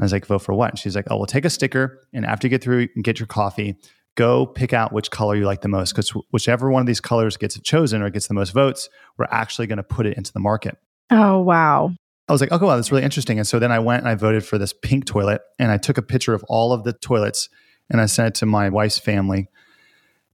I 0.00 0.04
was 0.04 0.12
like, 0.12 0.26
Vote 0.26 0.40
for 0.40 0.54
what? 0.54 0.70
And 0.70 0.78
she's 0.78 0.96
like, 0.96 1.06
Oh, 1.10 1.16
well, 1.16 1.26
take 1.26 1.44
a 1.44 1.50
sticker. 1.50 2.00
And 2.12 2.24
after 2.24 2.46
you 2.46 2.50
get 2.50 2.62
through 2.62 2.88
and 2.94 3.04
get 3.04 3.18
your 3.18 3.26
coffee, 3.26 3.76
go 4.16 4.46
pick 4.46 4.72
out 4.72 4.92
which 4.92 5.10
color 5.10 5.36
you 5.36 5.44
like 5.44 5.60
the 5.60 5.68
most 5.68 5.92
because 5.92 6.10
whichever 6.30 6.70
one 6.70 6.80
of 6.80 6.86
these 6.86 7.00
colors 7.00 7.36
gets 7.36 7.58
chosen 7.60 8.02
or 8.02 8.10
gets 8.10 8.28
the 8.28 8.34
most 8.34 8.52
votes, 8.52 8.88
we're 9.18 9.26
actually 9.30 9.66
going 9.66 9.76
to 9.78 9.82
put 9.82 10.06
it 10.06 10.16
into 10.16 10.32
the 10.32 10.40
market. 10.40 10.76
Oh, 11.10 11.40
wow. 11.40 11.92
I 12.28 12.32
was 12.32 12.40
like, 12.40 12.52
oh, 12.52 12.58
wow, 12.58 12.76
that's 12.76 12.92
really 12.92 13.02
interesting. 13.02 13.38
And 13.38 13.46
so 13.46 13.58
then 13.58 13.72
I 13.72 13.78
went 13.78 14.02
and 14.02 14.08
I 14.08 14.14
voted 14.14 14.44
for 14.44 14.56
this 14.56 14.72
pink 14.72 15.04
toilet 15.04 15.42
and 15.58 15.72
I 15.72 15.78
took 15.78 15.98
a 15.98 16.02
picture 16.02 16.34
of 16.34 16.44
all 16.48 16.72
of 16.72 16.84
the 16.84 16.92
toilets 16.92 17.48
and 17.90 18.00
I 18.00 18.06
sent 18.06 18.28
it 18.28 18.34
to 18.36 18.46
my 18.46 18.68
wife's 18.68 18.98
family. 18.98 19.48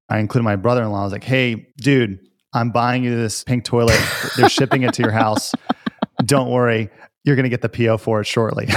I 0.09 0.19
included 0.19 0.45
my 0.45 0.57
brother 0.57 0.83
in 0.83 0.91
law. 0.91 1.01
I 1.01 1.05
was 1.05 1.13
like, 1.13 1.25
hey, 1.25 1.69
dude, 1.79 2.19
I'm 2.53 2.71
buying 2.71 3.03
you 3.03 3.17
this 3.17 3.45
pink 3.45 3.65
toilet. 3.65 4.01
They're 4.37 4.49
shipping 4.49 4.83
it 4.83 4.95
to 4.95 5.03
your 5.03 5.11
house. 5.11 5.55
Don't 6.25 6.51
worry 6.51 6.91
you're 7.27 7.35
going 7.35 7.45
to 7.45 7.51
get 7.51 7.61
the 7.61 7.69
PO 7.69 7.99
for 7.99 8.21
it 8.21 8.25
shortly. 8.25 8.69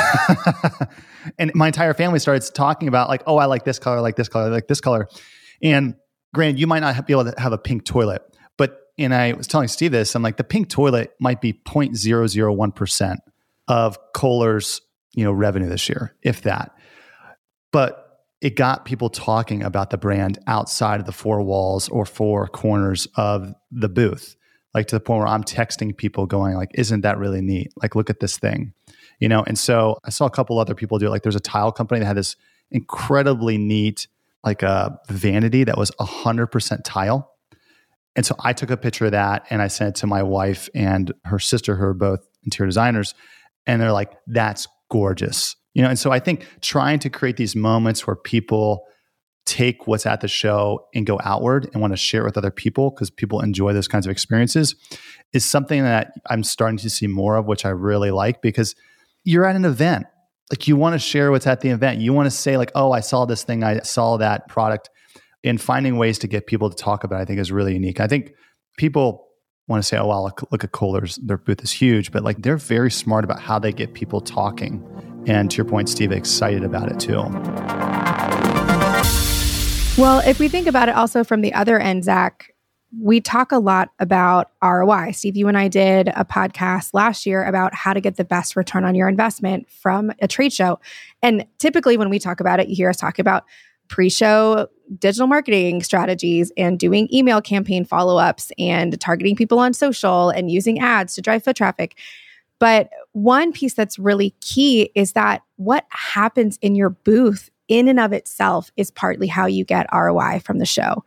and 1.38 1.54
my 1.54 1.68
entire 1.68 1.94
family 1.94 2.18
starts 2.18 2.50
talking 2.50 2.88
about 2.88 3.08
like, 3.08 3.22
oh, 3.28 3.38
I 3.38 3.46
like 3.46 3.64
this 3.64 3.78
color, 3.78 3.98
I 3.98 4.00
like 4.00 4.16
this 4.16 4.28
color, 4.28 4.46
I 4.46 4.50
like 4.50 4.68
this 4.68 4.82
color. 4.82 5.08
And 5.62 5.96
Grant, 6.34 6.58
you 6.58 6.66
might 6.66 6.80
not 6.80 7.06
be 7.06 7.14
able 7.14 7.32
to 7.32 7.40
have 7.40 7.54
a 7.54 7.60
pink 7.60 7.86
toilet, 7.86 8.24
but 8.58 8.82
and 8.98 9.14
I 9.14 9.34
was 9.34 9.46
telling 9.46 9.68
Steve 9.68 9.92
this, 9.92 10.16
I'm 10.16 10.24
like, 10.24 10.38
the 10.38 10.44
pink 10.44 10.68
toilet 10.68 11.14
might 11.20 11.42
be 11.42 11.54
0.001% 11.54 13.18
of 13.68 13.98
Kohler's, 14.14 14.82
you 15.14 15.24
know, 15.24 15.32
revenue 15.32 15.70
this 15.70 15.88
year, 15.88 16.16
if 16.24 16.42
that. 16.42 16.76
But 17.72 18.26
it 18.42 18.56
got 18.56 18.84
people 18.84 19.10
talking 19.10 19.62
about 19.62 19.92
the 19.92 19.98
brand 19.98 20.40
outside 20.48 21.00
of 21.00 21.06
the 21.06 21.12
four 21.12 21.44
walls 21.44 21.88
or 21.90 22.04
four 22.04 22.48
corners 22.48 23.08
of 23.16 23.54
the 23.72 23.90
booth 23.90 24.36
like 24.74 24.88
to 24.88 24.96
the 24.96 25.00
point 25.00 25.20
where 25.20 25.28
i'm 25.28 25.44
texting 25.44 25.96
people 25.96 26.26
going 26.26 26.56
like 26.56 26.72
isn't 26.74 27.02
that 27.02 27.18
really 27.18 27.42
neat? 27.42 27.72
Like 27.82 27.96
look 27.96 28.10
at 28.10 28.20
this 28.20 28.38
thing 28.38 28.74
you 29.20 29.28
know? 29.28 29.44
And 29.46 29.58
so 29.58 29.98
i 30.06 30.10
saw 30.10 30.26
a 30.26 30.30
couple 30.30 30.60
other 30.60 30.76
people 30.76 30.98
do 30.98 31.08
it. 31.08 31.10
Like 31.10 31.24
there's 31.24 31.36
a 31.36 31.42
tile 31.42 31.72
company 31.72 32.00
that 32.00 32.06
had 32.06 32.18
this 32.18 32.36
incredibly 32.72 33.58
neat 33.58 34.08
like 34.44 34.64
a 34.64 34.98
vanity 35.10 35.66
that 35.66 35.78
was 35.78 35.92
100% 36.00 36.82
tile. 36.84 37.32
And 38.16 38.26
so 38.26 38.36
i 38.44 38.54
took 38.54 38.70
a 38.70 38.78
picture 38.78 39.06
of 39.06 39.12
that 39.12 39.46
and 39.50 39.62
i 39.62 39.68
sent 39.68 39.98
it 39.98 40.00
to 40.02 40.08
my 40.08 40.24
wife 40.24 40.70
and 40.74 41.14
her 41.26 41.40
sister 41.40 41.76
who 41.76 41.84
are 41.84 41.94
both 41.94 42.28
interior 42.44 42.68
designers 42.68 43.14
and 43.66 43.82
they're 43.82 43.92
like 43.92 44.14
that's 44.28 44.68
gorgeous 44.90 45.56
you 45.76 45.84
know? 45.84 45.90
And 45.90 46.00
so 46.00 46.12
i 46.12 46.20
think 46.20 46.48
trying 46.62 47.00
to 47.00 47.10
create 47.10 47.38
these 47.38 47.56
moments 47.56 48.06
where 48.08 48.16
people 48.16 48.86
take 49.50 49.88
what's 49.88 50.06
at 50.06 50.22
the 50.22 50.28
show 50.28 50.86
and 50.94 51.06
go 51.06 51.20
outward 51.24 51.70
and 51.74 51.82
want 51.82 51.94
to 51.94 51.98
share 51.98 52.22
it 52.22 52.26
with 52.26 52.38
other 52.38 52.52
people 52.52 52.92
because 52.92 53.10
people 53.10 53.42
enjoy 53.42 53.74
those 53.74 53.88
kinds 53.88 54.06
of 54.06 54.12
experiences 54.12 54.76
is 55.34 55.44
something 55.44 55.84
that 55.84 56.12
i'm 56.30 56.44
starting 56.44 56.78
to 56.78 56.90
see 56.90 57.08
more 57.08 57.36
of 57.36 57.46
which 57.46 57.66
i 57.66 57.70
really 57.70 58.12
like 58.12 58.42
because 58.42 58.76
you're 59.24 59.46
at 59.46 59.56
an 59.56 59.66
event. 59.66 60.06
Like 60.52 60.68
you 60.68 60.76
want 60.76 60.94
to 60.94 61.00
share 61.00 61.30
what's 61.32 61.46
at 61.46 61.62
the 61.62 61.70
event. 61.70 62.02
You 62.02 62.14
want 62.14 62.26
to 62.26 62.32
say 62.32 62.58
like 62.58 62.72
oh 62.76 62.92
i 62.92 63.00
saw 63.00 63.26
this 63.26 63.44
thing. 63.44 63.64
I 63.64 63.80
saw 63.80 64.18
that 64.18 64.48
product. 64.48 64.90
And 65.42 65.62
finding 65.62 65.98
ways 65.98 66.20
to 66.20 66.28
get 66.28 66.48
people 66.48 66.70
to 66.70 66.76
talk 66.76 67.06
about 67.06 67.20
it, 67.20 67.22
i 67.22 67.26
think 67.26 67.40
is 67.40 67.52
really 67.52 67.74
unique. 67.74 68.02
I 68.02 68.08
think 68.08 68.34
people 68.78 69.26
want 69.70 69.82
to 69.82 69.88
say, 69.88 69.98
oh, 69.98 70.08
wow, 70.08 70.24
look, 70.24 70.52
look 70.52 70.64
at 70.64 70.72
Kohler's, 70.74 71.16
their 71.18 71.38
booth 71.38 71.64
is 71.64 71.72
huge, 71.72 72.12
but 72.12 72.24
like 72.24 72.42
they're 72.42 72.58
very 72.58 72.92
smart 72.92 73.24
about 73.24 73.40
how 73.40 73.58
they 73.58 73.72
get 73.72 73.94
people 73.94 74.20
talking. 74.20 74.84
And 75.28 75.50
to 75.52 75.58
your 75.58 75.66
point, 75.66 75.88
Steve, 75.88 76.12
excited 76.12 76.64
about 76.64 76.92
it 76.92 77.00
too. 77.00 77.99
Well, 80.00 80.22
if 80.26 80.40
we 80.40 80.48
think 80.48 80.66
about 80.66 80.88
it 80.88 80.96
also 80.96 81.26
from 81.26 81.42
the 81.42 81.54
other 81.54 81.78
end, 81.78 82.06
Zach, 82.06 82.56
we 82.98 83.20
talk 83.20 83.52
a 83.52 83.60
lot 83.60 83.90
about 84.00 84.50
ROI. 84.64 85.12
Steve, 85.12 85.36
you 85.36 85.50
and 85.50 85.58
I 85.58 85.68
did 85.68 86.08
a 86.16 86.24
podcast 86.24 86.94
last 86.94 87.26
year 87.26 87.44
about 87.44 87.76
how 87.76 87.92
to 87.92 88.00
get 88.00 88.16
the 88.16 88.24
best 88.24 88.56
return 88.56 88.86
on 88.86 88.96
your 88.96 89.10
investment 89.10 89.70
from 89.70 90.14
a 90.22 90.28
trade 90.30 90.54
show. 90.54 90.80
And 91.22 91.46
typically, 91.58 91.98
when 91.98 92.10
we 92.10 92.18
talk 92.18 92.40
about 92.40 92.62
it, 92.62 92.70
you 92.70 92.78
hear 92.78 92.90
us 92.90 92.96
talk 92.96 93.20
about 93.20 93.44
pre 93.90 94.10
show 94.10 94.70
digital 95.00 95.28
marketing 95.28 95.84
strategies 95.84 96.50
and 96.56 96.80
doing 96.80 97.14
email 97.14 97.42
campaign 97.42 97.84
follow 97.84 98.18
ups 98.18 98.54
and 98.58 98.98
targeting 99.02 99.36
people 99.36 99.60
on 99.60 99.74
social 99.74 100.30
and 100.30 100.50
using 100.50 100.80
ads 100.80 101.14
to 101.16 101.22
drive 101.22 101.44
foot 101.44 101.58
traffic. 101.58 101.98
But 102.58 102.90
one 103.12 103.52
piece 103.52 103.74
that's 103.74 104.00
really 104.00 104.34
key 104.40 104.92
is 104.96 105.12
that 105.12 105.42
what 105.58 105.86
happens 105.90 106.58
in 106.62 106.76
your 106.76 106.90
booth 106.90 107.50
in 107.70 107.88
and 107.88 108.00
of 108.00 108.12
itself 108.12 108.72
is 108.76 108.92
partly 108.92 109.28
how 109.28 109.46
you 109.46 109.64
get 109.64 109.88
ROI 109.94 110.42
from 110.44 110.60
the 110.60 110.66
show. 110.66 111.06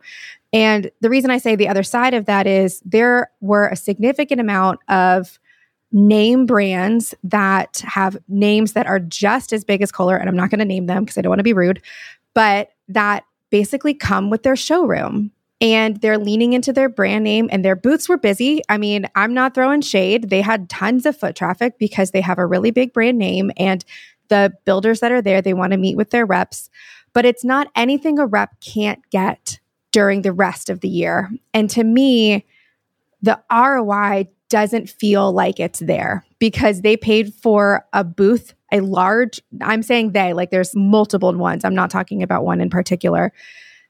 And 0.51 0.89
the 1.01 1.09
reason 1.09 1.29
I 1.29 1.37
say 1.37 1.55
the 1.55 1.67
other 1.67 1.83
side 1.83 2.13
of 2.13 2.25
that 2.25 2.47
is 2.47 2.81
there 2.85 3.29
were 3.41 3.67
a 3.67 3.75
significant 3.75 4.41
amount 4.41 4.79
of 4.87 5.39
name 5.91 6.45
brands 6.47 7.13
that 7.23 7.83
have 7.85 8.17
names 8.27 8.73
that 8.73 8.87
are 8.87 8.99
just 8.99 9.53
as 9.53 9.63
big 9.63 9.81
as 9.81 9.91
Kohler, 9.91 10.17
and 10.17 10.27
I'm 10.27 10.35
not 10.35 10.49
going 10.49 10.59
to 10.59 10.65
name 10.65 10.87
them 10.87 11.03
because 11.03 11.17
I 11.17 11.21
don't 11.21 11.29
want 11.29 11.39
to 11.39 11.43
be 11.43 11.53
rude, 11.53 11.81
but 12.33 12.71
that 12.87 13.25
basically 13.51 13.93
come 13.93 14.31
with 14.31 14.41
their 14.41 14.55
showroom 14.55 15.31
and 15.61 16.01
they're 16.01 16.17
leaning 16.17 16.53
into 16.53 16.73
their 16.73 16.89
brand 16.89 17.23
name 17.23 17.47
and 17.51 17.63
their 17.63 17.75
booths 17.75 18.09
were 18.09 18.17
busy. 18.17 18.61
I 18.67 18.77
mean, 18.77 19.07
I'm 19.15 19.33
not 19.33 19.53
throwing 19.53 19.81
shade. 19.81 20.29
They 20.29 20.41
had 20.41 20.69
tons 20.69 21.05
of 21.05 21.15
foot 21.15 21.35
traffic 21.35 21.77
because 21.77 22.11
they 22.11 22.21
have 22.21 22.39
a 22.39 22.45
really 22.45 22.71
big 22.71 22.91
brand 22.91 23.17
name 23.17 23.51
and 23.55 23.85
the 24.29 24.53
builders 24.65 24.99
that 24.99 25.11
are 25.11 25.21
there, 25.21 25.41
they 25.41 25.53
want 25.53 25.71
to 25.71 25.77
meet 25.77 25.97
with 25.97 26.11
their 26.11 26.25
reps, 26.25 26.69
but 27.13 27.25
it's 27.25 27.43
not 27.43 27.67
anything 27.75 28.19
a 28.19 28.25
rep 28.25 28.59
can't 28.61 28.99
get 29.09 29.59
during 29.91 30.21
the 30.21 30.33
rest 30.33 30.69
of 30.69 30.81
the 30.81 30.89
year. 30.89 31.29
And 31.53 31.69
to 31.71 31.83
me, 31.83 32.45
the 33.21 33.39
ROI 33.51 34.27
doesn't 34.49 34.89
feel 34.89 35.31
like 35.31 35.59
it's 35.59 35.79
there 35.79 36.25
because 36.39 36.81
they 36.81 36.97
paid 36.97 37.33
for 37.33 37.85
a 37.93 38.03
booth, 38.03 38.53
a 38.71 38.81
large, 38.81 39.41
I'm 39.61 39.81
saying 39.81 40.11
they, 40.11 40.33
like 40.33 40.51
there's 40.51 40.75
multiple 40.75 41.33
ones. 41.33 41.63
I'm 41.63 41.75
not 41.75 41.89
talking 41.89 42.21
about 42.21 42.43
one 42.43 42.61
in 42.61 42.69
particular. 42.69 43.31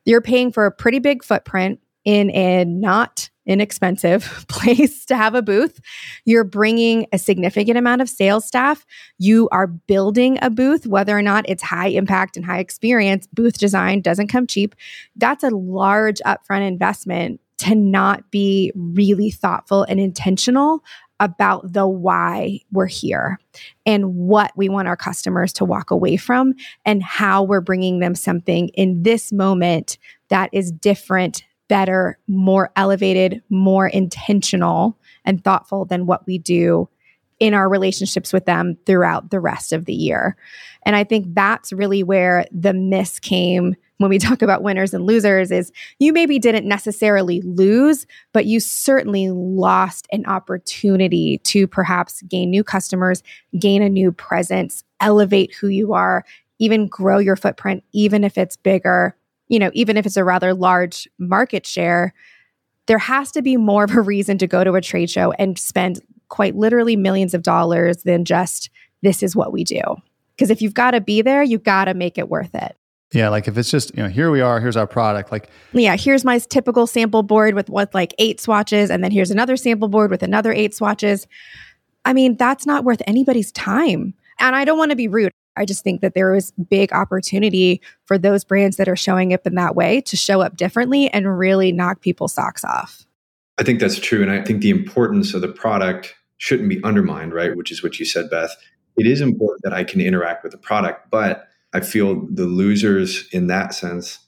You're 0.05 0.21
paying 0.21 0.51
for 0.51 0.65
a 0.65 0.71
pretty 0.71 0.99
big 0.99 1.23
footprint 1.23 1.79
in 2.05 2.29
a 2.31 2.65
not 2.65 3.29
inexpensive 3.45 4.45
place 4.47 5.05
to 5.05 5.15
have 5.15 5.35
a 5.35 5.41
booth. 5.41 5.79
You're 6.25 6.43
bringing 6.43 7.07
a 7.11 7.19
significant 7.19 7.77
amount 7.77 8.01
of 8.01 8.09
sales 8.09 8.45
staff. 8.45 8.85
You 9.17 9.49
are 9.51 9.67
building 9.67 10.37
a 10.41 10.49
booth, 10.49 10.87
whether 10.87 11.17
or 11.17 11.21
not 11.21 11.45
it's 11.47 11.63
high 11.63 11.87
impact 11.87 12.37
and 12.37 12.45
high 12.45 12.59
experience. 12.59 13.27
Booth 13.33 13.57
design 13.57 14.01
doesn't 14.01 14.27
come 14.27 14.47
cheap. 14.47 14.75
That's 15.15 15.43
a 15.43 15.49
large 15.49 16.19
upfront 16.25 16.67
investment 16.67 17.39
to 17.59 17.75
not 17.75 18.29
be 18.31 18.71
really 18.75 19.31
thoughtful 19.31 19.83
and 19.83 19.99
intentional 19.99 20.83
about 21.19 21.71
the 21.71 21.87
why 21.87 22.59
we're 22.71 22.87
here 22.87 23.39
and 23.85 24.15
what 24.15 24.51
we 24.57 24.67
want 24.67 24.87
our 24.87 24.97
customers 24.97 25.53
to 25.53 25.63
walk 25.63 25.91
away 25.91 26.17
from 26.17 26.53
and 26.83 27.01
how 27.01 27.43
we're 27.43 27.61
bringing 27.61 27.99
them 27.99 28.15
something 28.15 28.67
in 28.69 29.03
this 29.03 29.31
moment 29.31 29.97
that 30.29 30.49
is 30.51 30.71
different 30.71 31.45
better, 31.67 32.17
more 32.27 32.71
elevated, 32.75 33.41
more 33.49 33.87
intentional 33.87 34.97
and 35.25 35.43
thoughtful 35.43 35.85
than 35.85 36.05
what 36.05 36.25
we 36.27 36.37
do 36.37 36.89
in 37.39 37.53
our 37.53 37.67
relationships 37.67 38.31
with 38.31 38.45
them 38.45 38.77
throughout 38.85 39.29
the 39.29 39.39
rest 39.39 39.73
of 39.73 39.85
the 39.85 39.93
year. 39.93 40.37
And 40.85 40.95
I 40.95 41.03
think 41.03 41.33
that's 41.33 41.73
really 41.73 42.03
where 42.03 42.45
the 42.51 42.73
miss 42.73 43.19
came 43.19 43.75
when 43.97 44.09
we 44.09 44.17
talk 44.19 44.41
about 44.41 44.63
winners 44.63 44.93
and 44.93 45.05
losers 45.05 45.51
is 45.51 45.71
you 45.99 46.13
maybe 46.13 46.39
didn't 46.39 46.67
necessarily 46.67 47.41
lose, 47.41 48.05
but 48.33 48.45
you 48.45 48.59
certainly 48.59 49.29
lost 49.29 50.07
an 50.11 50.25
opportunity 50.25 51.39
to 51.39 51.67
perhaps 51.67 52.21
gain 52.23 52.49
new 52.49 52.63
customers, 52.63 53.23
gain 53.59 53.81
a 53.81 53.89
new 53.89 54.11
presence, 54.11 54.83
elevate 54.99 55.53
who 55.53 55.67
you 55.67 55.93
are, 55.93 56.23
even 56.59 56.87
grow 56.87 57.17
your 57.17 57.35
footprint 57.35 57.83
even 57.93 58.23
if 58.23 58.37
it's 58.37 58.55
bigger 58.55 59.15
you 59.47 59.59
know, 59.59 59.71
even 59.73 59.97
if 59.97 60.05
it's 60.05 60.17
a 60.17 60.23
rather 60.23 60.53
large 60.53 61.07
market 61.19 61.65
share, 61.65 62.13
there 62.87 62.97
has 62.97 63.31
to 63.31 63.41
be 63.41 63.57
more 63.57 63.83
of 63.85 63.91
a 63.95 64.01
reason 64.01 64.37
to 64.39 64.47
go 64.47 64.63
to 64.63 64.73
a 64.73 64.81
trade 64.81 65.09
show 65.09 65.31
and 65.33 65.57
spend 65.57 66.01
quite 66.29 66.55
literally 66.55 66.95
millions 66.95 67.33
of 67.33 67.43
dollars 67.43 68.03
than 68.03 68.25
just 68.25 68.69
this 69.01 69.21
is 69.21 69.35
what 69.35 69.53
we 69.53 69.63
do. 69.63 69.81
Because 70.35 70.49
if 70.49 70.61
you've 70.61 70.73
got 70.73 70.91
to 70.91 71.01
be 71.01 71.21
there, 71.21 71.43
you've 71.43 71.63
got 71.63 71.85
to 71.85 71.93
make 71.93 72.17
it 72.17 72.29
worth 72.29 72.55
it. 72.55 72.75
Yeah, 73.13 73.29
like 73.29 73.47
if 73.47 73.55
it's 73.57 73.69
just, 73.69 73.95
you 73.95 74.01
know, 74.01 74.09
here 74.09 74.31
we 74.31 74.41
are, 74.41 74.59
here's 74.59 74.75
our 74.75 74.87
product. 74.87 75.31
Like, 75.31 75.47
yeah, 75.71 75.95
here's 75.95 76.25
my 76.25 76.39
typical 76.39 76.87
sample 76.87 77.21
board 77.21 77.53
with 77.53 77.69
what 77.69 77.93
like 77.93 78.15
eight 78.17 78.41
swatches, 78.41 78.89
and 78.89 79.03
then 79.03 79.11
here's 79.11 79.29
another 79.29 79.55
sample 79.55 79.87
board 79.87 80.09
with 80.09 80.23
another 80.23 80.51
eight 80.51 80.73
swatches. 80.73 81.27
I 82.05 82.13
mean, 82.13 82.35
that's 82.37 82.65
not 82.65 82.83
worth 82.83 83.03
anybody's 83.05 83.51
time. 83.51 84.15
And 84.39 84.55
I 84.55 84.65
don't 84.65 84.79
want 84.79 84.89
to 84.89 84.97
be 84.97 85.07
rude. 85.07 85.31
I 85.55 85.65
just 85.65 85.83
think 85.83 86.01
that 86.01 86.13
there 86.13 86.33
is 86.35 86.51
big 86.69 86.91
opportunity 86.93 87.81
for 88.05 88.17
those 88.17 88.43
brands 88.43 88.77
that 88.77 88.89
are 88.89 88.95
showing 88.95 89.33
up 89.33 89.45
in 89.45 89.55
that 89.55 89.75
way 89.75 90.01
to 90.01 90.17
show 90.17 90.41
up 90.41 90.57
differently 90.57 91.09
and 91.09 91.37
really 91.37 91.71
knock 91.71 92.01
people's 92.01 92.33
socks 92.33 92.63
off. 92.63 93.05
I 93.57 93.63
think 93.63 93.79
that's 93.79 93.99
true. 93.99 94.21
And 94.21 94.31
I 94.31 94.43
think 94.43 94.61
the 94.61 94.71
importance 94.71 95.33
of 95.33 95.41
the 95.41 95.47
product 95.47 96.15
shouldn't 96.37 96.69
be 96.69 96.83
undermined, 96.83 97.33
right? 97.33 97.55
Which 97.55 97.71
is 97.71 97.83
what 97.83 97.99
you 97.99 98.05
said, 98.05 98.29
Beth. 98.29 98.55
It 98.97 99.07
is 99.07 99.21
important 99.21 99.61
that 99.63 99.73
I 99.73 99.83
can 99.83 100.01
interact 100.01 100.43
with 100.43 100.51
the 100.51 100.57
product, 100.57 101.09
but 101.09 101.47
I 101.73 101.79
feel 101.79 102.27
the 102.27 102.45
losers 102.45 103.27
in 103.31 103.47
that 103.47 103.73
sense. 103.73 104.19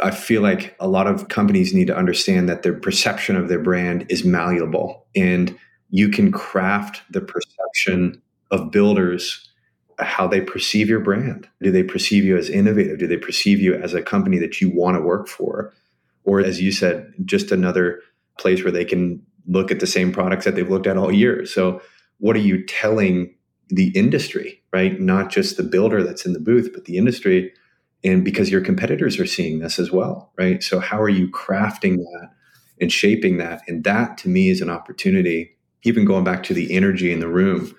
I 0.00 0.10
feel 0.12 0.42
like 0.42 0.76
a 0.80 0.88
lot 0.88 1.06
of 1.06 1.28
companies 1.28 1.74
need 1.74 1.88
to 1.88 1.96
understand 1.96 2.48
that 2.48 2.62
their 2.62 2.74
perception 2.74 3.36
of 3.36 3.48
their 3.48 3.58
brand 3.58 4.06
is 4.08 4.24
malleable 4.24 5.06
and 5.14 5.56
you 5.90 6.08
can 6.08 6.30
craft 6.30 7.02
the 7.10 7.20
perception 7.20 8.20
of 8.50 8.70
builders 8.70 9.48
how 10.00 10.26
they 10.26 10.40
perceive 10.40 10.88
your 10.88 11.00
brand. 11.00 11.48
Do 11.62 11.70
they 11.70 11.82
perceive 11.82 12.24
you 12.24 12.36
as 12.36 12.48
innovative? 12.48 12.98
Do 12.98 13.06
they 13.06 13.16
perceive 13.16 13.60
you 13.60 13.74
as 13.74 13.94
a 13.94 14.02
company 14.02 14.38
that 14.38 14.60
you 14.60 14.70
want 14.70 14.96
to 14.96 15.02
work 15.02 15.28
for? 15.28 15.72
Or, 16.24 16.40
as 16.40 16.60
you 16.60 16.72
said, 16.72 17.12
just 17.24 17.50
another 17.50 18.00
place 18.38 18.62
where 18.62 18.72
they 18.72 18.84
can 18.84 19.22
look 19.46 19.70
at 19.70 19.80
the 19.80 19.86
same 19.86 20.12
products 20.12 20.44
that 20.44 20.54
they've 20.54 20.68
looked 20.68 20.86
at 20.86 20.96
all 20.96 21.10
year. 21.10 21.46
So, 21.46 21.80
what 22.18 22.36
are 22.36 22.40
you 22.40 22.64
telling 22.66 23.34
the 23.68 23.88
industry, 23.88 24.62
right? 24.72 25.00
Not 25.00 25.30
just 25.30 25.56
the 25.56 25.62
builder 25.62 26.02
that's 26.02 26.26
in 26.26 26.32
the 26.32 26.40
booth, 26.40 26.70
but 26.72 26.84
the 26.84 26.96
industry. 26.96 27.52
And 28.04 28.24
because 28.24 28.50
your 28.50 28.60
competitors 28.60 29.18
are 29.18 29.26
seeing 29.26 29.58
this 29.58 29.78
as 29.78 29.90
well, 29.90 30.32
right? 30.38 30.62
So, 30.62 30.78
how 30.80 31.00
are 31.00 31.08
you 31.08 31.28
crafting 31.30 31.96
that 31.96 32.30
and 32.80 32.92
shaping 32.92 33.38
that? 33.38 33.62
And 33.66 33.84
that 33.84 34.18
to 34.18 34.28
me 34.28 34.50
is 34.50 34.60
an 34.60 34.70
opportunity, 34.70 35.56
even 35.82 36.04
going 36.04 36.24
back 36.24 36.42
to 36.44 36.54
the 36.54 36.74
energy 36.74 37.12
in 37.12 37.20
the 37.20 37.28
room 37.28 37.74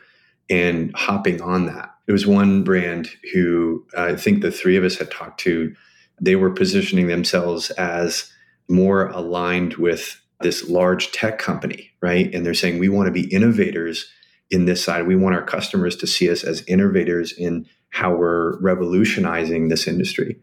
and 0.49 0.93
hopping 0.95 1.41
on 1.41 1.67
that 1.67 1.91
there 2.09 2.13
was 2.15 2.25
one 2.25 2.63
brand 2.63 3.07
who 3.31 3.85
I 3.95 4.15
think 4.15 4.41
the 4.41 4.51
three 4.51 4.75
of 4.75 4.83
us 4.83 4.97
had 4.97 5.11
talked 5.11 5.39
to. 5.41 5.75
They 6.19 6.35
were 6.35 6.49
positioning 6.49 7.05
themselves 7.05 7.69
as 7.69 8.33
more 8.67 9.09
aligned 9.09 9.75
with 9.75 10.19
this 10.41 10.67
large 10.67 11.11
tech 11.11 11.37
company, 11.37 11.91
right? 12.01 12.33
And 12.33 12.43
they're 12.43 12.55
saying, 12.55 12.79
we 12.79 12.89
want 12.89 13.05
to 13.05 13.11
be 13.11 13.31
innovators 13.31 14.11
in 14.49 14.65
this 14.65 14.83
side. 14.83 15.05
We 15.05 15.15
want 15.15 15.35
our 15.35 15.43
customers 15.43 15.95
to 15.97 16.07
see 16.07 16.31
us 16.31 16.43
as 16.43 16.63
innovators 16.67 17.31
in 17.31 17.67
how 17.91 18.15
we're 18.15 18.59
revolutionizing 18.59 19.67
this 19.67 19.87
industry. 19.87 20.35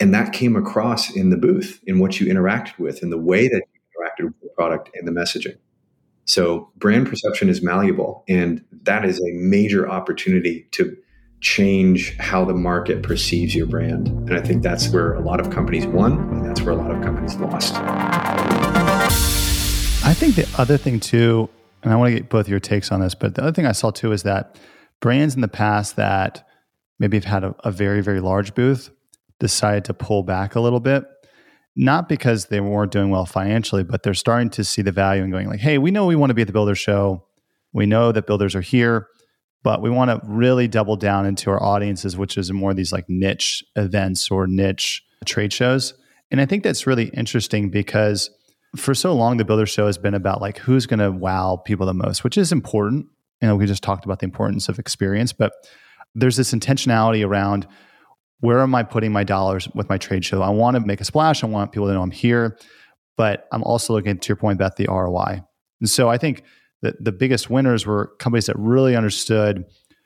And 0.00 0.14
that 0.14 0.32
came 0.32 0.56
across 0.56 1.14
in 1.14 1.28
the 1.28 1.36
booth, 1.36 1.82
in 1.86 1.98
what 1.98 2.18
you 2.18 2.32
interacted 2.32 2.78
with, 2.78 3.02
in 3.02 3.10
the 3.10 3.18
way 3.18 3.46
that 3.46 3.62
you 3.74 3.80
interacted 3.90 4.24
with 4.24 4.40
the 4.40 4.48
product 4.56 4.88
and 4.94 5.06
the 5.06 5.12
messaging. 5.12 5.58
So 6.24 6.70
brand 6.76 7.08
perception 7.08 7.50
is 7.50 7.60
malleable, 7.60 8.24
and 8.26 8.64
that 8.84 9.04
is 9.04 9.18
a 9.20 9.32
major 9.34 9.86
opportunity 9.86 10.66
to 10.70 10.96
change 11.40 12.16
how 12.18 12.44
the 12.44 12.54
market 12.54 13.02
perceives 13.02 13.54
your 13.54 13.66
brand. 13.66 14.08
And 14.08 14.34
I 14.34 14.40
think 14.40 14.62
that's 14.62 14.88
where 14.90 15.14
a 15.14 15.20
lot 15.20 15.40
of 15.40 15.50
companies 15.50 15.86
won, 15.86 16.12
and 16.12 16.44
that's 16.44 16.60
where 16.62 16.72
a 16.72 16.76
lot 16.76 16.90
of 16.90 17.02
companies 17.02 17.34
lost. 17.36 17.74
I 20.04 20.14
think 20.14 20.34
the 20.36 20.48
other 20.58 20.76
thing 20.76 21.00
too, 21.00 21.48
and 21.82 21.92
I 21.92 21.96
want 21.96 22.10
to 22.10 22.14
get 22.16 22.28
both 22.28 22.48
your 22.48 22.60
takes 22.60 22.92
on 22.92 23.00
this, 23.00 23.14
but 23.14 23.34
the 23.34 23.42
other 23.42 23.52
thing 23.52 23.66
I 23.66 23.72
saw 23.72 23.90
too 23.90 24.12
is 24.12 24.22
that 24.24 24.58
brands 25.00 25.34
in 25.34 25.40
the 25.40 25.48
past 25.48 25.96
that 25.96 26.46
maybe 26.98 27.16
have 27.16 27.24
had 27.24 27.44
a, 27.44 27.54
a 27.64 27.70
very, 27.70 28.02
very 28.02 28.20
large 28.20 28.54
booth 28.54 28.90
decided 29.38 29.84
to 29.86 29.94
pull 29.94 30.22
back 30.22 30.54
a 30.54 30.60
little 30.60 30.80
bit 30.80 31.04
not 31.76 32.08
because 32.08 32.46
they 32.46 32.60
weren't 32.60 32.92
doing 32.92 33.10
well 33.10 33.26
financially, 33.26 33.84
but 33.84 34.02
they're 34.02 34.14
starting 34.14 34.50
to 34.50 34.64
see 34.64 34.82
the 34.82 34.92
value 34.92 35.22
and 35.22 35.32
going 35.32 35.48
like, 35.48 35.60
hey, 35.60 35.78
we 35.78 35.90
know 35.90 36.06
we 36.06 36.16
want 36.16 36.30
to 36.30 36.34
be 36.34 36.42
at 36.42 36.46
the 36.46 36.52
builder 36.52 36.74
show. 36.74 37.24
We 37.72 37.86
know 37.86 38.12
that 38.12 38.26
builders 38.26 38.54
are 38.54 38.60
here, 38.60 39.06
but 39.62 39.82
we 39.82 39.90
want 39.90 40.10
to 40.10 40.20
really 40.26 40.68
double 40.68 40.96
down 40.96 41.26
into 41.26 41.50
our 41.50 41.62
audiences, 41.62 42.16
which 42.16 42.38
is 42.38 42.50
more 42.52 42.72
these 42.74 42.92
like 42.92 43.08
niche 43.08 43.62
events 43.76 44.30
or 44.30 44.46
niche 44.46 45.02
trade 45.26 45.52
shows. 45.52 45.94
And 46.30 46.40
I 46.40 46.46
think 46.46 46.62
that's 46.62 46.86
really 46.86 47.08
interesting 47.08 47.70
because 47.70 48.30
for 48.76 48.94
so 48.94 49.12
long 49.14 49.36
the 49.36 49.44
builder 49.44 49.66
show 49.66 49.86
has 49.86 49.98
been 49.98 50.14
about 50.14 50.40
like 50.40 50.58
who's 50.58 50.86
going 50.86 51.00
to 51.00 51.10
wow 51.10 51.60
people 51.64 51.86
the 51.86 51.94
most, 51.94 52.24
which 52.24 52.38
is 52.38 52.52
important. 52.52 53.06
You 53.42 53.48
know, 53.48 53.56
we 53.56 53.66
just 53.66 53.82
talked 53.82 54.04
about 54.04 54.20
the 54.20 54.24
importance 54.24 54.68
of 54.68 54.78
experience, 54.78 55.32
but 55.32 55.52
there's 56.14 56.36
this 56.36 56.52
intentionality 56.52 57.26
around 57.26 57.66
where 58.40 58.60
am 58.60 58.74
I 58.74 58.82
putting 58.82 59.12
my 59.12 59.24
dollars 59.24 59.68
with 59.74 59.88
my 59.88 59.98
trade 59.98 60.24
show? 60.24 60.40
I 60.40 60.50
want 60.50 60.74
to 60.74 60.80
make 60.80 61.00
a 61.00 61.04
splash. 61.04 61.44
I 61.44 61.46
want 61.46 61.72
people 61.72 61.88
to 61.88 61.94
know 61.94 62.02
I'm 62.02 62.10
here, 62.10 62.56
but 63.16 63.46
I'm 63.52 63.62
also 63.62 63.92
looking 63.92 64.18
to 64.18 64.28
your 64.28 64.36
point 64.36 64.56
about 64.56 64.76
the 64.76 64.86
ROI. 64.88 65.42
And 65.80 65.90
so 65.90 66.08
I 66.08 66.16
think 66.16 66.42
that 66.82 67.02
the 67.02 67.12
biggest 67.12 67.50
winners 67.50 67.86
were 67.86 68.06
companies 68.18 68.46
that 68.46 68.58
really 68.58 68.96
understood 68.96 69.64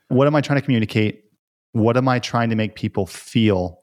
what 0.09 0.27
am 0.27 0.37
I 0.37 0.41
trying 0.41 0.59
to 0.59 0.65
communicate? 0.65 1.25
What 1.73 1.97
am 1.97 2.09
I 2.09 2.19
trying 2.19 2.51
to 2.51 2.57
make 2.57 2.75
people 2.75 3.07
feel? 3.07 3.81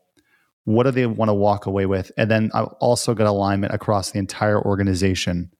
What 0.65 0.83
do 0.83 0.91
they 0.91 1.07
want 1.07 1.29
to 1.29 1.33
walk 1.33 1.65
away 1.65 1.85
with? 1.85 2.11
And 2.17 2.29
then 2.29 2.51
I 2.53 2.63
also 2.63 3.13
got 3.13 3.27
alignment 3.27 3.73
across 3.73 4.11
the 4.11 4.19
entire 4.19 4.61
organization 4.61 5.51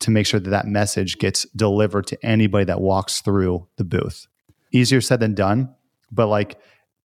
to 0.00 0.10
make 0.10 0.26
sure 0.26 0.40
that 0.40 0.50
that 0.50 0.66
message 0.66 1.18
gets 1.18 1.44
delivered 1.54 2.08
to 2.08 2.26
anybody 2.26 2.64
that 2.64 2.80
walks 2.80 3.20
through 3.20 3.68
the 3.76 3.84
booth. 3.84 4.26
Easier 4.72 5.00
said 5.00 5.20
than 5.20 5.34
done, 5.34 5.72
but 6.10 6.26
like 6.26 6.58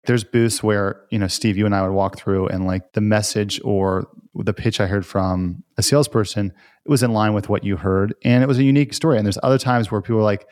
there's 0.06 0.24
booths 0.24 0.64
where 0.64 1.02
you 1.10 1.20
know 1.20 1.28
steve 1.28 1.58
you 1.58 1.66
and 1.66 1.76
i 1.76 1.82
would 1.82 1.94
walk 1.94 2.18
through 2.18 2.48
and 2.48 2.66
like 2.66 2.94
the 2.94 3.02
message 3.02 3.60
or 3.64 4.08
the 4.36 4.54
pitch 4.54 4.80
i 4.80 4.88
heard 4.88 5.06
from 5.06 5.64
a 5.78 5.84
salesperson 5.84 6.54
it 6.86 6.90
was 6.90 7.04
in 7.04 7.12
line 7.12 7.34
with 7.34 7.50
what 7.50 7.64
you 7.64 7.78
heard 7.78 8.14
and 8.24 8.44
it 8.44 8.48
was 8.48 8.58
a 8.58 8.64
unique 8.64 8.94
story 8.94 9.18
and 9.18 9.26
there's 9.26 9.40
other 9.44 9.58
times 9.58 9.92
where 9.92 10.02
people 10.02 10.20
are 10.20 10.24
like 10.24 10.48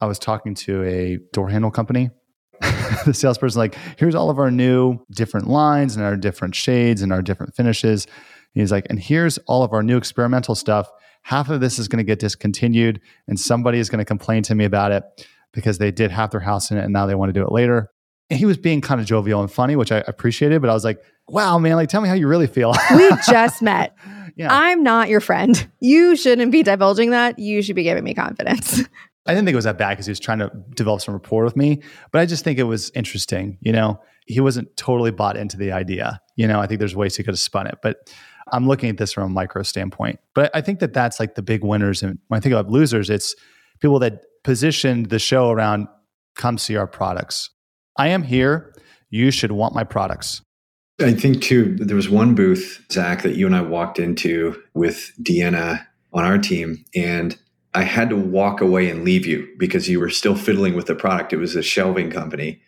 i 0.00 0.06
was 0.06 0.18
talking 0.18 0.54
to 0.54 0.82
a 0.84 1.18
door 1.32 1.48
handle 1.48 1.70
company 1.70 2.10
the 3.06 3.14
salesperson 3.14 3.58
like 3.58 3.76
here's 3.96 4.14
all 4.14 4.30
of 4.30 4.38
our 4.38 4.50
new 4.50 4.98
different 5.10 5.48
lines 5.48 5.96
and 5.96 6.04
our 6.04 6.16
different 6.16 6.54
shades 6.54 7.02
and 7.02 7.12
our 7.12 7.22
different 7.22 7.54
finishes 7.54 8.06
he's 8.54 8.70
like 8.70 8.86
and 8.90 9.00
here's 9.00 9.38
all 9.46 9.62
of 9.62 9.72
our 9.72 9.82
new 9.82 9.96
experimental 9.96 10.54
stuff 10.54 10.88
half 11.22 11.48
of 11.48 11.60
this 11.60 11.78
is 11.78 11.88
going 11.88 11.98
to 11.98 12.04
get 12.04 12.18
discontinued 12.18 13.00
and 13.26 13.38
somebody 13.38 13.78
is 13.78 13.88
going 13.88 13.98
to 13.98 14.04
complain 14.04 14.42
to 14.42 14.54
me 14.54 14.64
about 14.64 14.92
it 14.92 15.04
because 15.52 15.78
they 15.78 15.90
did 15.90 16.10
half 16.10 16.30
their 16.30 16.40
house 16.40 16.70
in 16.70 16.76
it 16.78 16.84
and 16.84 16.92
now 16.92 17.06
they 17.06 17.14
want 17.14 17.28
to 17.28 17.38
do 17.38 17.44
it 17.44 17.52
later 17.52 17.90
and 18.32 18.38
he 18.38 18.46
was 18.46 18.56
being 18.56 18.80
kind 18.80 18.98
of 18.98 19.06
jovial 19.06 19.42
and 19.42 19.52
funny, 19.52 19.76
which 19.76 19.92
I 19.92 20.02
appreciated. 20.06 20.62
But 20.62 20.70
I 20.70 20.72
was 20.72 20.84
like, 20.84 21.02
wow, 21.28 21.58
man, 21.58 21.76
like 21.76 21.90
tell 21.90 22.00
me 22.00 22.08
how 22.08 22.14
you 22.14 22.26
really 22.26 22.46
feel. 22.46 22.74
we 22.96 23.10
just 23.26 23.60
met. 23.60 23.94
Yeah. 24.36 24.48
I'm 24.50 24.82
not 24.82 25.08
your 25.08 25.20
friend. 25.20 25.68
You 25.80 26.16
shouldn't 26.16 26.52
be 26.52 26.62
divulging 26.62 27.10
that. 27.10 27.38
You 27.38 27.62
should 27.62 27.76
be 27.76 27.82
giving 27.82 28.04
me 28.04 28.14
confidence. 28.14 28.80
I 29.26 29.34
didn't 29.34 29.44
think 29.46 29.52
it 29.52 29.56
was 29.56 29.64
that 29.64 29.78
bad 29.78 29.90
because 29.90 30.06
he 30.06 30.10
was 30.10 30.20
trying 30.20 30.40
to 30.40 30.50
develop 30.74 31.00
some 31.00 31.14
rapport 31.14 31.44
with 31.44 31.56
me. 31.56 31.80
But 32.10 32.20
I 32.20 32.26
just 32.26 32.42
think 32.42 32.58
it 32.58 32.64
was 32.64 32.90
interesting. 32.94 33.58
You 33.60 33.72
know, 33.72 34.00
he 34.26 34.40
wasn't 34.40 34.76
totally 34.76 35.12
bought 35.12 35.36
into 35.36 35.56
the 35.56 35.72
idea. 35.72 36.20
You 36.34 36.48
know, 36.48 36.60
I 36.60 36.66
think 36.66 36.80
there's 36.80 36.96
ways 36.96 37.16
he 37.16 37.22
could 37.22 37.34
have 37.34 37.38
spun 37.38 37.66
it. 37.66 37.78
But 37.82 38.12
I'm 38.50 38.66
looking 38.66 38.90
at 38.90 38.98
this 38.98 39.12
from 39.12 39.24
a 39.24 39.28
micro 39.28 39.62
standpoint. 39.62 40.18
But 40.34 40.50
I 40.54 40.60
think 40.60 40.80
that 40.80 40.92
that's 40.92 41.20
like 41.20 41.36
the 41.36 41.42
big 41.42 41.62
winners. 41.62 42.02
And 42.02 42.18
when 42.28 42.38
I 42.38 42.40
think 42.40 42.52
about 42.52 42.70
losers, 42.70 43.10
it's 43.10 43.36
people 43.80 44.00
that 44.00 44.24
positioned 44.42 45.10
the 45.10 45.20
show 45.20 45.50
around 45.50 45.86
come 46.34 46.58
see 46.58 46.76
our 46.76 46.86
products 46.86 47.50
I 47.96 48.08
am 48.08 48.22
here. 48.22 48.74
You 49.10 49.30
should 49.30 49.52
want 49.52 49.74
my 49.74 49.84
products. 49.84 50.42
I 51.02 51.12
think 51.12 51.42
too, 51.42 51.76
there 51.76 51.96
was 51.96 52.08
one 52.08 52.34
booth, 52.34 52.84
Zach, 52.90 53.22
that 53.22 53.36
you 53.36 53.46
and 53.46 53.56
I 53.56 53.60
walked 53.60 53.98
into 53.98 54.60
with 54.74 55.12
Deanna 55.22 55.86
on 56.12 56.24
our 56.24 56.38
team, 56.38 56.84
and 56.94 57.36
I 57.74 57.82
had 57.82 58.10
to 58.10 58.16
walk 58.16 58.60
away 58.60 58.88
and 58.90 59.04
leave 59.04 59.26
you 59.26 59.48
because 59.58 59.88
you 59.88 59.98
were 60.00 60.10
still 60.10 60.34
fiddling 60.34 60.74
with 60.74 60.86
the 60.86 60.94
product. 60.94 61.32
It 61.32 61.38
was 61.38 61.56
a 61.56 61.62
shelving 61.62 62.10
company. 62.10 62.60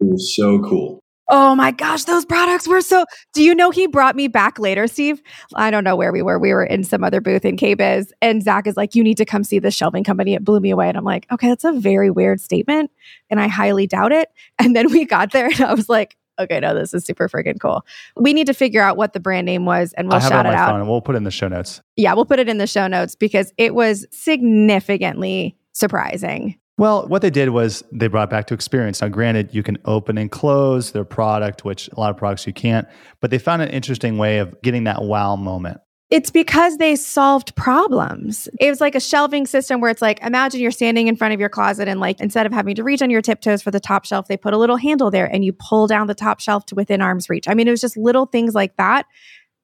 It 0.00 0.04
was 0.04 0.34
so 0.36 0.60
cool. 0.60 1.00
Oh 1.32 1.54
my 1.54 1.70
gosh, 1.70 2.04
those 2.04 2.24
products 2.24 2.66
were 2.66 2.80
so. 2.80 3.06
Do 3.34 3.44
you 3.44 3.54
know 3.54 3.70
he 3.70 3.86
brought 3.86 4.16
me 4.16 4.26
back 4.26 4.58
later, 4.58 4.88
Steve? 4.88 5.22
I 5.54 5.70
don't 5.70 5.84
know 5.84 5.94
where 5.94 6.12
we 6.12 6.22
were. 6.22 6.40
We 6.40 6.52
were 6.52 6.64
in 6.64 6.82
some 6.82 7.04
other 7.04 7.20
booth 7.20 7.44
in 7.44 7.56
KBIS, 7.56 8.10
and 8.20 8.42
Zach 8.42 8.66
is 8.66 8.76
like, 8.76 8.96
"You 8.96 9.04
need 9.04 9.16
to 9.18 9.24
come 9.24 9.44
see 9.44 9.60
the 9.60 9.70
shelving 9.70 10.02
company." 10.02 10.34
It 10.34 10.44
blew 10.44 10.58
me 10.58 10.70
away, 10.70 10.88
and 10.88 10.98
I'm 10.98 11.04
like, 11.04 11.26
"Okay, 11.30 11.48
that's 11.48 11.62
a 11.62 11.72
very 11.72 12.10
weird 12.10 12.40
statement, 12.40 12.90
and 13.30 13.40
I 13.40 13.46
highly 13.46 13.86
doubt 13.86 14.10
it." 14.10 14.28
And 14.58 14.74
then 14.74 14.90
we 14.90 15.04
got 15.04 15.30
there, 15.30 15.46
and 15.46 15.60
I 15.60 15.72
was 15.72 15.88
like, 15.88 16.16
"Okay, 16.40 16.60
no, 16.60 16.74
this 16.74 16.94
is 16.94 17.04
super 17.04 17.28
freaking 17.28 17.60
cool." 17.60 17.84
We 18.16 18.32
need 18.32 18.46
to 18.46 18.54
figure 18.54 18.82
out 18.82 18.96
what 18.96 19.12
the 19.12 19.20
brand 19.20 19.46
name 19.46 19.64
was, 19.64 19.92
and 19.94 20.08
we'll 20.08 20.20
shout 20.20 20.46
it, 20.46 20.50
it 20.50 20.54
out. 20.54 20.74
and 20.74 20.88
we'll 20.88 21.00
put 21.00 21.14
it 21.14 21.18
in 21.18 21.24
the 21.24 21.30
show 21.30 21.48
notes. 21.48 21.80
Yeah, 21.96 22.14
we'll 22.14 22.26
put 22.26 22.38
it 22.38 22.48
in 22.48 22.58
the 22.58 22.66
show 22.66 22.86
notes 22.86 23.14
because 23.14 23.52
it 23.58 23.74
was 23.74 24.06
significantly 24.10 25.56
surprising. 25.72 26.56
Well, 26.80 27.06
what 27.08 27.20
they 27.20 27.28
did 27.28 27.50
was 27.50 27.84
they 27.92 28.06
brought 28.06 28.30
back 28.30 28.46
to 28.46 28.54
experience. 28.54 29.02
Now, 29.02 29.08
granted, 29.08 29.54
you 29.54 29.62
can 29.62 29.76
open 29.84 30.16
and 30.16 30.30
close 30.30 30.92
their 30.92 31.04
product, 31.04 31.62
which 31.62 31.90
a 31.92 32.00
lot 32.00 32.10
of 32.10 32.16
products 32.16 32.46
you 32.46 32.54
can't, 32.54 32.88
but 33.20 33.30
they 33.30 33.38
found 33.38 33.60
an 33.60 33.68
interesting 33.68 34.16
way 34.16 34.38
of 34.38 34.58
getting 34.62 34.84
that 34.84 35.02
wow 35.02 35.36
moment. 35.36 35.78
It's 36.10 36.30
because 36.30 36.78
they 36.78 36.96
solved 36.96 37.54
problems. 37.54 38.48
It 38.58 38.68
was 38.68 38.80
like 38.80 38.96
a 38.96 39.00
shelving 39.00 39.46
system 39.46 39.80
where 39.80 39.92
it's 39.92 40.02
like, 40.02 40.20
imagine 40.22 40.60
you're 40.60 40.72
standing 40.72 41.06
in 41.06 41.14
front 41.14 41.34
of 41.34 41.38
your 41.38 41.48
closet 41.48 41.86
and 41.86 42.00
like 42.00 42.20
instead 42.20 42.46
of 42.46 42.52
having 42.52 42.74
to 42.74 42.82
reach 42.82 43.00
on 43.00 43.10
your 43.10 43.22
tiptoes 43.22 43.62
for 43.62 43.70
the 43.70 43.78
top 43.78 44.04
shelf, 44.04 44.26
they 44.26 44.36
put 44.36 44.52
a 44.52 44.58
little 44.58 44.76
handle 44.76 45.12
there 45.12 45.26
and 45.26 45.44
you 45.44 45.52
pull 45.52 45.86
down 45.86 46.08
the 46.08 46.14
top 46.14 46.40
shelf 46.40 46.66
to 46.66 46.74
within 46.74 47.00
arm's 47.00 47.30
reach. 47.30 47.46
I 47.48 47.54
mean, 47.54 47.68
it 47.68 47.70
was 47.70 47.80
just 47.80 47.96
little 47.96 48.26
things 48.26 48.56
like 48.56 48.76
that 48.76 49.06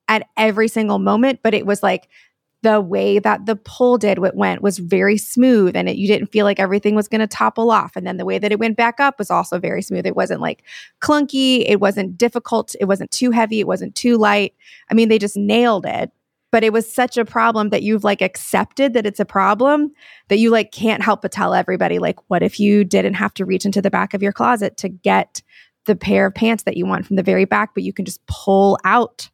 at 0.06 0.28
every 0.36 0.68
single 0.68 1.00
moment, 1.00 1.40
but 1.42 1.52
it 1.52 1.66
was 1.66 1.82
like 1.82 2.08
the 2.62 2.80
way 2.80 3.18
that 3.18 3.46
the 3.46 3.56
pull 3.56 3.98
did 3.98 4.18
what 4.18 4.34
went 4.34 4.62
was 4.62 4.78
very 4.78 5.18
smooth 5.18 5.76
and 5.76 5.88
it, 5.88 5.96
you 5.96 6.08
didn't 6.08 6.32
feel 6.32 6.44
like 6.44 6.58
everything 6.58 6.94
was 6.94 7.06
going 7.06 7.20
to 7.20 7.26
topple 7.26 7.70
off. 7.70 7.96
And 7.96 8.06
then 8.06 8.16
the 8.16 8.24
way 8.24 8.38
that 8.38 8.50
it 8.50 8.58
went 8.58 8.76
back 8.76 8.98
up 8.98 9.18
was 9.18 9.30
also 9.30 9.58
very 9.58 9.82
smooth. 9.82 10.06
It 10.06 10.16
wasn't 10.16 10.40
like 10.40 10.64
clunky. 11.00 11.64
It 11.68 11.80
wasn't 11.80 12.16
difficult. 12.16 12.74
It 12.80 12.86
wasn't 12.86 13.10
too 13.10 13.30
heavy. 13.30 13.60
It 13.60 13.66
wasn't 13.66 13.94
too 13.94 14.16
light. 14.16 14.54
I 14.90 14.94
mean 14.94 15.08
they 15.08 15.18
just 15.18 15.36
nailed 15.36 15.86
it 15.86 16.10
but 16.52 16.64
it 16.64 16.72
was 16.72 16.90
such 16.90 17.16
a 17.16 17.24
problem 17.24 17.70
that 17.70 17.82
you've 17.82 18.04
like 18.04 18.22
accepted 18.22 18.94
that 18.94 19.06
it's 19.06 19.20
a 19.20 19.24
problem 19.24 19.92
that 20.28 20.38
you 20.38 20.50
like 20.50 20.72
can't 20.72 21.02
help 21.02 21.22
but 21.22 21.32
tell 21.32 21.54
everybody 21.54 21.98
like 21.98 22.18
what 22.28 22.42
if 22.42 22.58
you 22.60 22.84
didn't 22.84 23.14
have 23.14 23.34
to 23.34 23.44
reach 23.44 23.64
into 23.64 23.82
the 23.82 23.90
back 23.90 24.14
of 24.14 24.22
your 24.22 24.32
closet 24.32 24.76
to 24.76 24.88
get 24.88 25.42
the 25.84 25.96
pair 25.96 26.26
of 26.26 26.34
pants 26.34 26.64
that 26.64 26.76
you 26.76 26.86
want 26.86 27.06
from 27.06 27.16
the 27.16 27.22
very 27.22 27.44
back 27.44 27.74
but 27.74 27.82
you 27.82 27.92
can 27.92 28.04
just 28.04 28.24
pull 28.26 28.78
out 28.84 29.30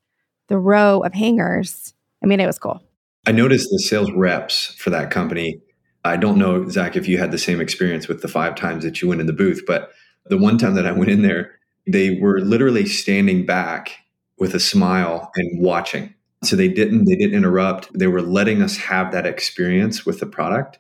the 0.48 0.58
row 0.58 1.00
of 1.00 1.12
hangers 1.14 1.94
i 2.22 2.26
mean 2.26 2.40
it 2.40 2.46
was 2.46 2.58
cool 2.58 2.80
I 3.24 3.32
noticed 3.32 3.70
the 3.70 3.78
sales 3.78 4.10
reps 4.12 4.74
for 4.74 4.90
that 4.90 5.10
company. 5.10 5.60
I 6.04 6.16
don't 6.16 6.38
know, 6.38 6.68
Zach, 6.68 6.96
if 6.96 7.06
you 7.06 7.18
had 7.18 7.30
the 7.30 7.38
same 7.38 7.60
experience 7.60 8.08
with 8.08 8.20
the 8.20 8.28
five 8.28 8.56
times 8.56 8.82
that 8.82 9.00
you 9.00 9.08
went 9.08 9.20
in 9.20 9.28
the 9.28 9.32
booth, 9.32 9.62
but 9.66 9.92
the 10.26 10.38
one 10.38 10.58
time 10.58 10.74
that 10.74 10.86
I 10.86 10.92
went 10.92 11.10
in 11.10 11.22
there, 11.22 11.52
they 11.86 12.18
were 12.18 12.40
literally 12.40 12.86
standing 12.86 13.46
back 13.46 13.96
with 14.38 14.54
a 14.54 14.60
smile 14.60 15.30
and 15.36 15.62
watching. 15.62 16.14
So 16.44 16.56
they 16.56 16.68
didn't 16.68 17.04
they 17.04 17.16
didn't 17.16 17.34
interrupt. 17.34 17.88
They 17.96 18.08
were 18.08 18.22
letting 18.22 18.62
us 18.62 18.76
have 18.76 19.12
that 19.12 19.26
experience 19.26 20.04
with 20.04 20.20
the 20.20 20.26
product. 20.26 20.78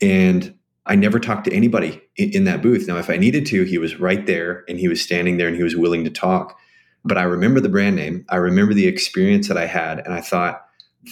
And 0.00 0.54
I 0.84 0.96
never 0.96 1.20
talked 1.20 1.44
to 1.44 1.52
anybody 1.52 2.02
in, 2.16 2.30
in 2.32 2.44
that 2.44 2.60
booth. 2.60 2.88
Now, 2.88 2.98
if 2.98 3.08
I 3.08 3.16
needed 3.16 3.46
to, 3.46 3.62
he 3.64 3.78
was 3.78 4.00
right 4.00 4.26
there 4.26 4.64
and 4.68 4.78
he 4.78 4.88
was 4.88 5.00
standing 5.00 5.36
there 5.36 5.48
and 5.48 5.56
he 5.56 5.62
was 5.62 5.76
willing 5.76 6.04
to 6.04 6.10
talk. 6.10 6.58
But 7.04 7.18
I 7.18 7.22
remember 7.22 7.60
the 7.60 7.68
brand 7.68 7.96
name. 7.96 8.24
I 8.28 8.36
remember 8.36 8.74
the 8.74 8.86
experience 8.86 9.48
that 9.48 9.56
I 9.56 9.66
had. 9.66 10.00
And 10.00 10.12
I 10.12 10.20
thought, 10.20 10.62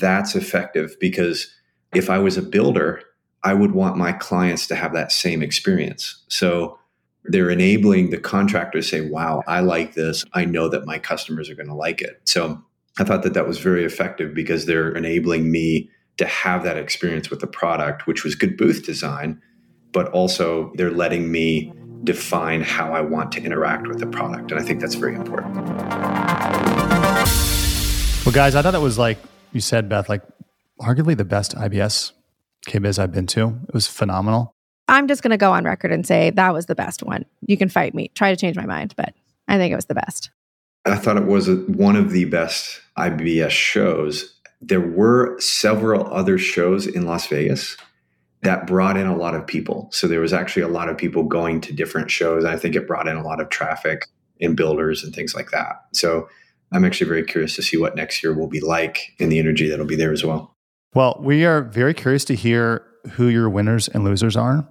that's 0.00 0.36
effective 0.36 0.96
because 1.00 1.52
if 1.94 2.10
I 2.10 2.18
was 2.18 2.36
a 2.36 2.42
builder, 2.42 3.02
I 3.42 3.54
would 3.54 3.72
want 3.72 3.96
my 3.96 4.12
clients 4.12 4.66
to 4.68 4.76
have 4.76 4.92
that 4.92 5.12
same 5.12 5.42
experience. 5.42 6.22
So 6.28 6.78
they're 7.24 7.50
enabling 7.50 8.10
the 8.10 8.18
contractor 8.18 8.80
to 8.80 8.86
say, 8.86 9.00
wow, 9.00 9.42
I 9.46 9.60
like 9.60 9.94
this. 9.94 10.24
I 10.32 10.44
know 10.44 10.68
that 10.68 10.86
my 10.86 10.98
customers 10.98 11.50
are 11.50 11.54
going 11.54 11.68
to 11.68 11.74
like 11.74 12.00
it. 12.00 12.20
So 12.24 12.62
I 12.98 13.04
thought 13.04 13.22
that 13.22 13.34
that 13.34 13.46
was 13.46 13.58
very 13.58 13.84
effective 13.84 14.34
because 14.34 14.66
they're 14.66 14.92
enabling 14.92 15.50
me 15.50 15.90
to 16.16 16.26
have 16.26 16.64
that 16.64 16.76
experience 16.76 17.30
with 17.30 17.40
the 17.40 17.46
product, 17.46 18.06
which 18.06 18.24
was 18.24 18.34
good 18.34 18.56
booth 18.56 18.84
design, 18.84 19.40
but 19.92 20.08
also 20.08 20.72
they're 20.74 20.90
letting 20.90 21.30
me 21.32 21.72
define 22.04 22.62
how 22.62 22.92
I 22.92 23.00
want 23.00 23.32
to 23.32 23.42
interact 23.42 23.86
with 23.86 24.00
the 24.00 24.06
product. 24.06 24.50
And 24.50 24.60
I 24.60 24.64
think 24.64 24.80
that's 24.80 24.94
very 24.94 25.14
important. 25.14 25.56
Well, 28.24 28.34
guys, 28.34 28.54
I 28.54 28.62
thought 28.62 28.72
that 28.72 28.82
was 28.82 28.98
like 28.98 29.18
you 29.52 29.60
said, 29.60 29.88
Beth, 29.88 30.08
like 30.08 30.22
arguably 30.80 31.16
the 31.16 31.24
best 31.24 31.54
IBS 31.54 32.12
KBIS 32.66 32.98
I've 32.98 33.12
been 33.12 33.26
to. 33.28 33.58
It 33.68 33.74
was 33.74 33.86
phenomenal. 33.86 34.54
I'm 34.88 35.08
just 35.08 35.22
going 35.22 35.30
to 35.30 35.36
go 35.36 35.52
on 35.52 35.64
record 35.64 35.92
and 35.92 36.06
say 36.06 36.30
that 36.30 36.52
was 36.52 36.66
the 36.66 36.74
best 36.74 37.02
one. 37.02 37.24
You 37.46 37.56
can 37.56 37.68
fight 37.68 37.94
me, 37.94 38.10
try 38.14 38.30
to 38.30 38.36
change 38.36 38.56
my 38.56 38.66
mind, 38.66 38.94
but 38.96 39.14
I 39.48 39.56
think 39.56 39.72
it 39.72 39.76
was 39.76 39.86
the 39.86 39.94
best. 39.94 40.30
I 40.86 40.96
thought 40.96 41.16
it 41.16 41.26
was 41.26 41.48
one 41.48 41.96
of 41.96 42.10
the 42.10 42.24
best 42.24 42.80
IBS 42.98 43.50
shows. 43.50 44.34
There 44.60 44.80
were 44.80 45.38
several 45.40 46.12
other 46.12 46.38
shows 46.38 46.86
in 46.86 47.06
Las 47.06 47.26
Vegas 47.26 47.76
that 48.42 48.66
brought 48.66 48.96
in 48.96 49.06
a 49.06 49.16
lot 49.16 49.34
of 49.34 49.46
people. 49.46 49.88
So 49.92 50.08
there 50.08 50.20
was 50.20 50.32
actually 50.32 50.62
a 50.62 50.68
lot 50.68 50.88
of 50.88 50.96
people 50.96 51.24
going 51.24 51.60
to 51.62 51.72
different 51.72 52.10
shows. 52.10 52.44
I 52.44 52.56
think 52.56 52.74
it 52.74 52.86
brought 52.86 53.08
in 53.08 53.16
a 53.16 53.22
lot 53.22 53.40
of 53.40 53.50
traffic 53.50 54.06
in 54.38 54.54
builders 54.54 55.04
and 55.04 55.14
things 55.14 55.34
like 55.34 55.50
that. 55.50 55.84
So 55.92 56.28
I'm 56.72 56.84
actually 56.84 57.08
very 57.08 57.24
curious 57.24 57.56
to 57.56 57.62
see 57.62 57.76
what 57.76 57.96
next 57.96 58.22
year 58.22 58.32
will 58.32 58.48
be 58.48 58.60
like 58.60 59.14
and 59.18 59.30
the 59.30 59.38
energy 59.38 59.68
that'll 59.68 59.86
be 59.86 59.96
there 59.96 60.12
as 60.12 60.24
well. 60.24 60.56
Well, 60.94 61.18
we 61.20 61.44
are 61.44 61.62
very 61.62 61.94
curious 61.94 62.24
to 62.26 62.34
hear 62.34 62.86
who 63.12 63.28
your 63.28 63.50
winners 63.50 63.88
and 63.88 64.04
losers 64.04 64.36
are. 64.36 64.66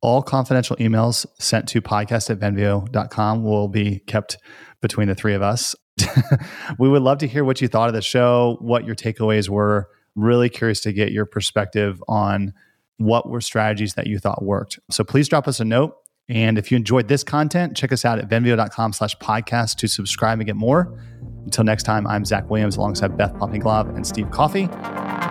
All 0.00 0.22
confidential 0.22 0.76
emails 0.76 1.26
sent 1.40 1.68
to 1.70 1.82
podcast 1.82 2.30
at 2.30 2.38
venveo.com 2.38 3.42
will 3.42 3.66
be 3.66 3.98
kept 4.06 4.38
between 4.80 5.08
the 5.08 5.14
three 5.14 5.34
of 5.34 5.42
us. 5.42 5.74
we 6.78 6.88
would 6.88 7.02
love 7.02 7.18
to 7.18 7.26
hear 7.26 7.44
what 7.44 7.60
you 7.60 7.68
thought 7.68 7.88
of 7.88 7.94
the 7.94 8.02
show, 8.02 8.56
what 8.60 8.84
your 8.84 8.94
takeaways 8.94 9.48
were. 9.48 9.88
Really 10.14 10.48
curious 10.48 10.80
to 10.80 10.92
get 10.92 11.12
your 11.12 11.26
perspective 11.26 12.02
on 12.08 12.52
what 12.96 13.28
were 13.28 13.40
strategies 13.40 13.94
that 13.94 14.06
you 14.06 14.18
thought 14.18 14.42
worked. 14.42 14.78
So 14.90 15.04
please 15.04 15.28
drop 15.28 15.48
us 15.48 15.60
a 15.60 15.64
note. 15.64 15.96
And 16.28 16.58
if 16.58 16.70
you 16.70 16.76
enjoyed 16.76 17.08
this 17.08 17.24
content, 17.24 17.76
check 17.76 17.90
us 17.92 18.04
out 18.04 18.18
at 18.18 18.28
venveo.com 18.28 18.92
slash 18.92 19.16
podcast 19.16 19.76
to 19.76 19.88
subscribe 19.88 20.38
and 20.38 20.46
get 20.46 20.56
more. 20.56 21.00
Until 21.44 21.64
next 21.64 21.84
time, 21.84 22.06
I'm 22.06 22.24
Zach 22.24 22.50
Williams 22.50 22.76
alongside 22.76 23.16
Beth 23.16 23.32
Popnikolov 23.34 23.94
and 23.94 24.06
Steve 24.06 24.30
Coffey. 24.30 24.66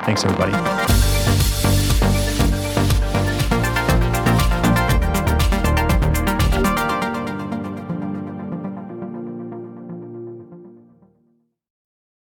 Thanks, 0.05 0.25
everybody. 0.25 1.06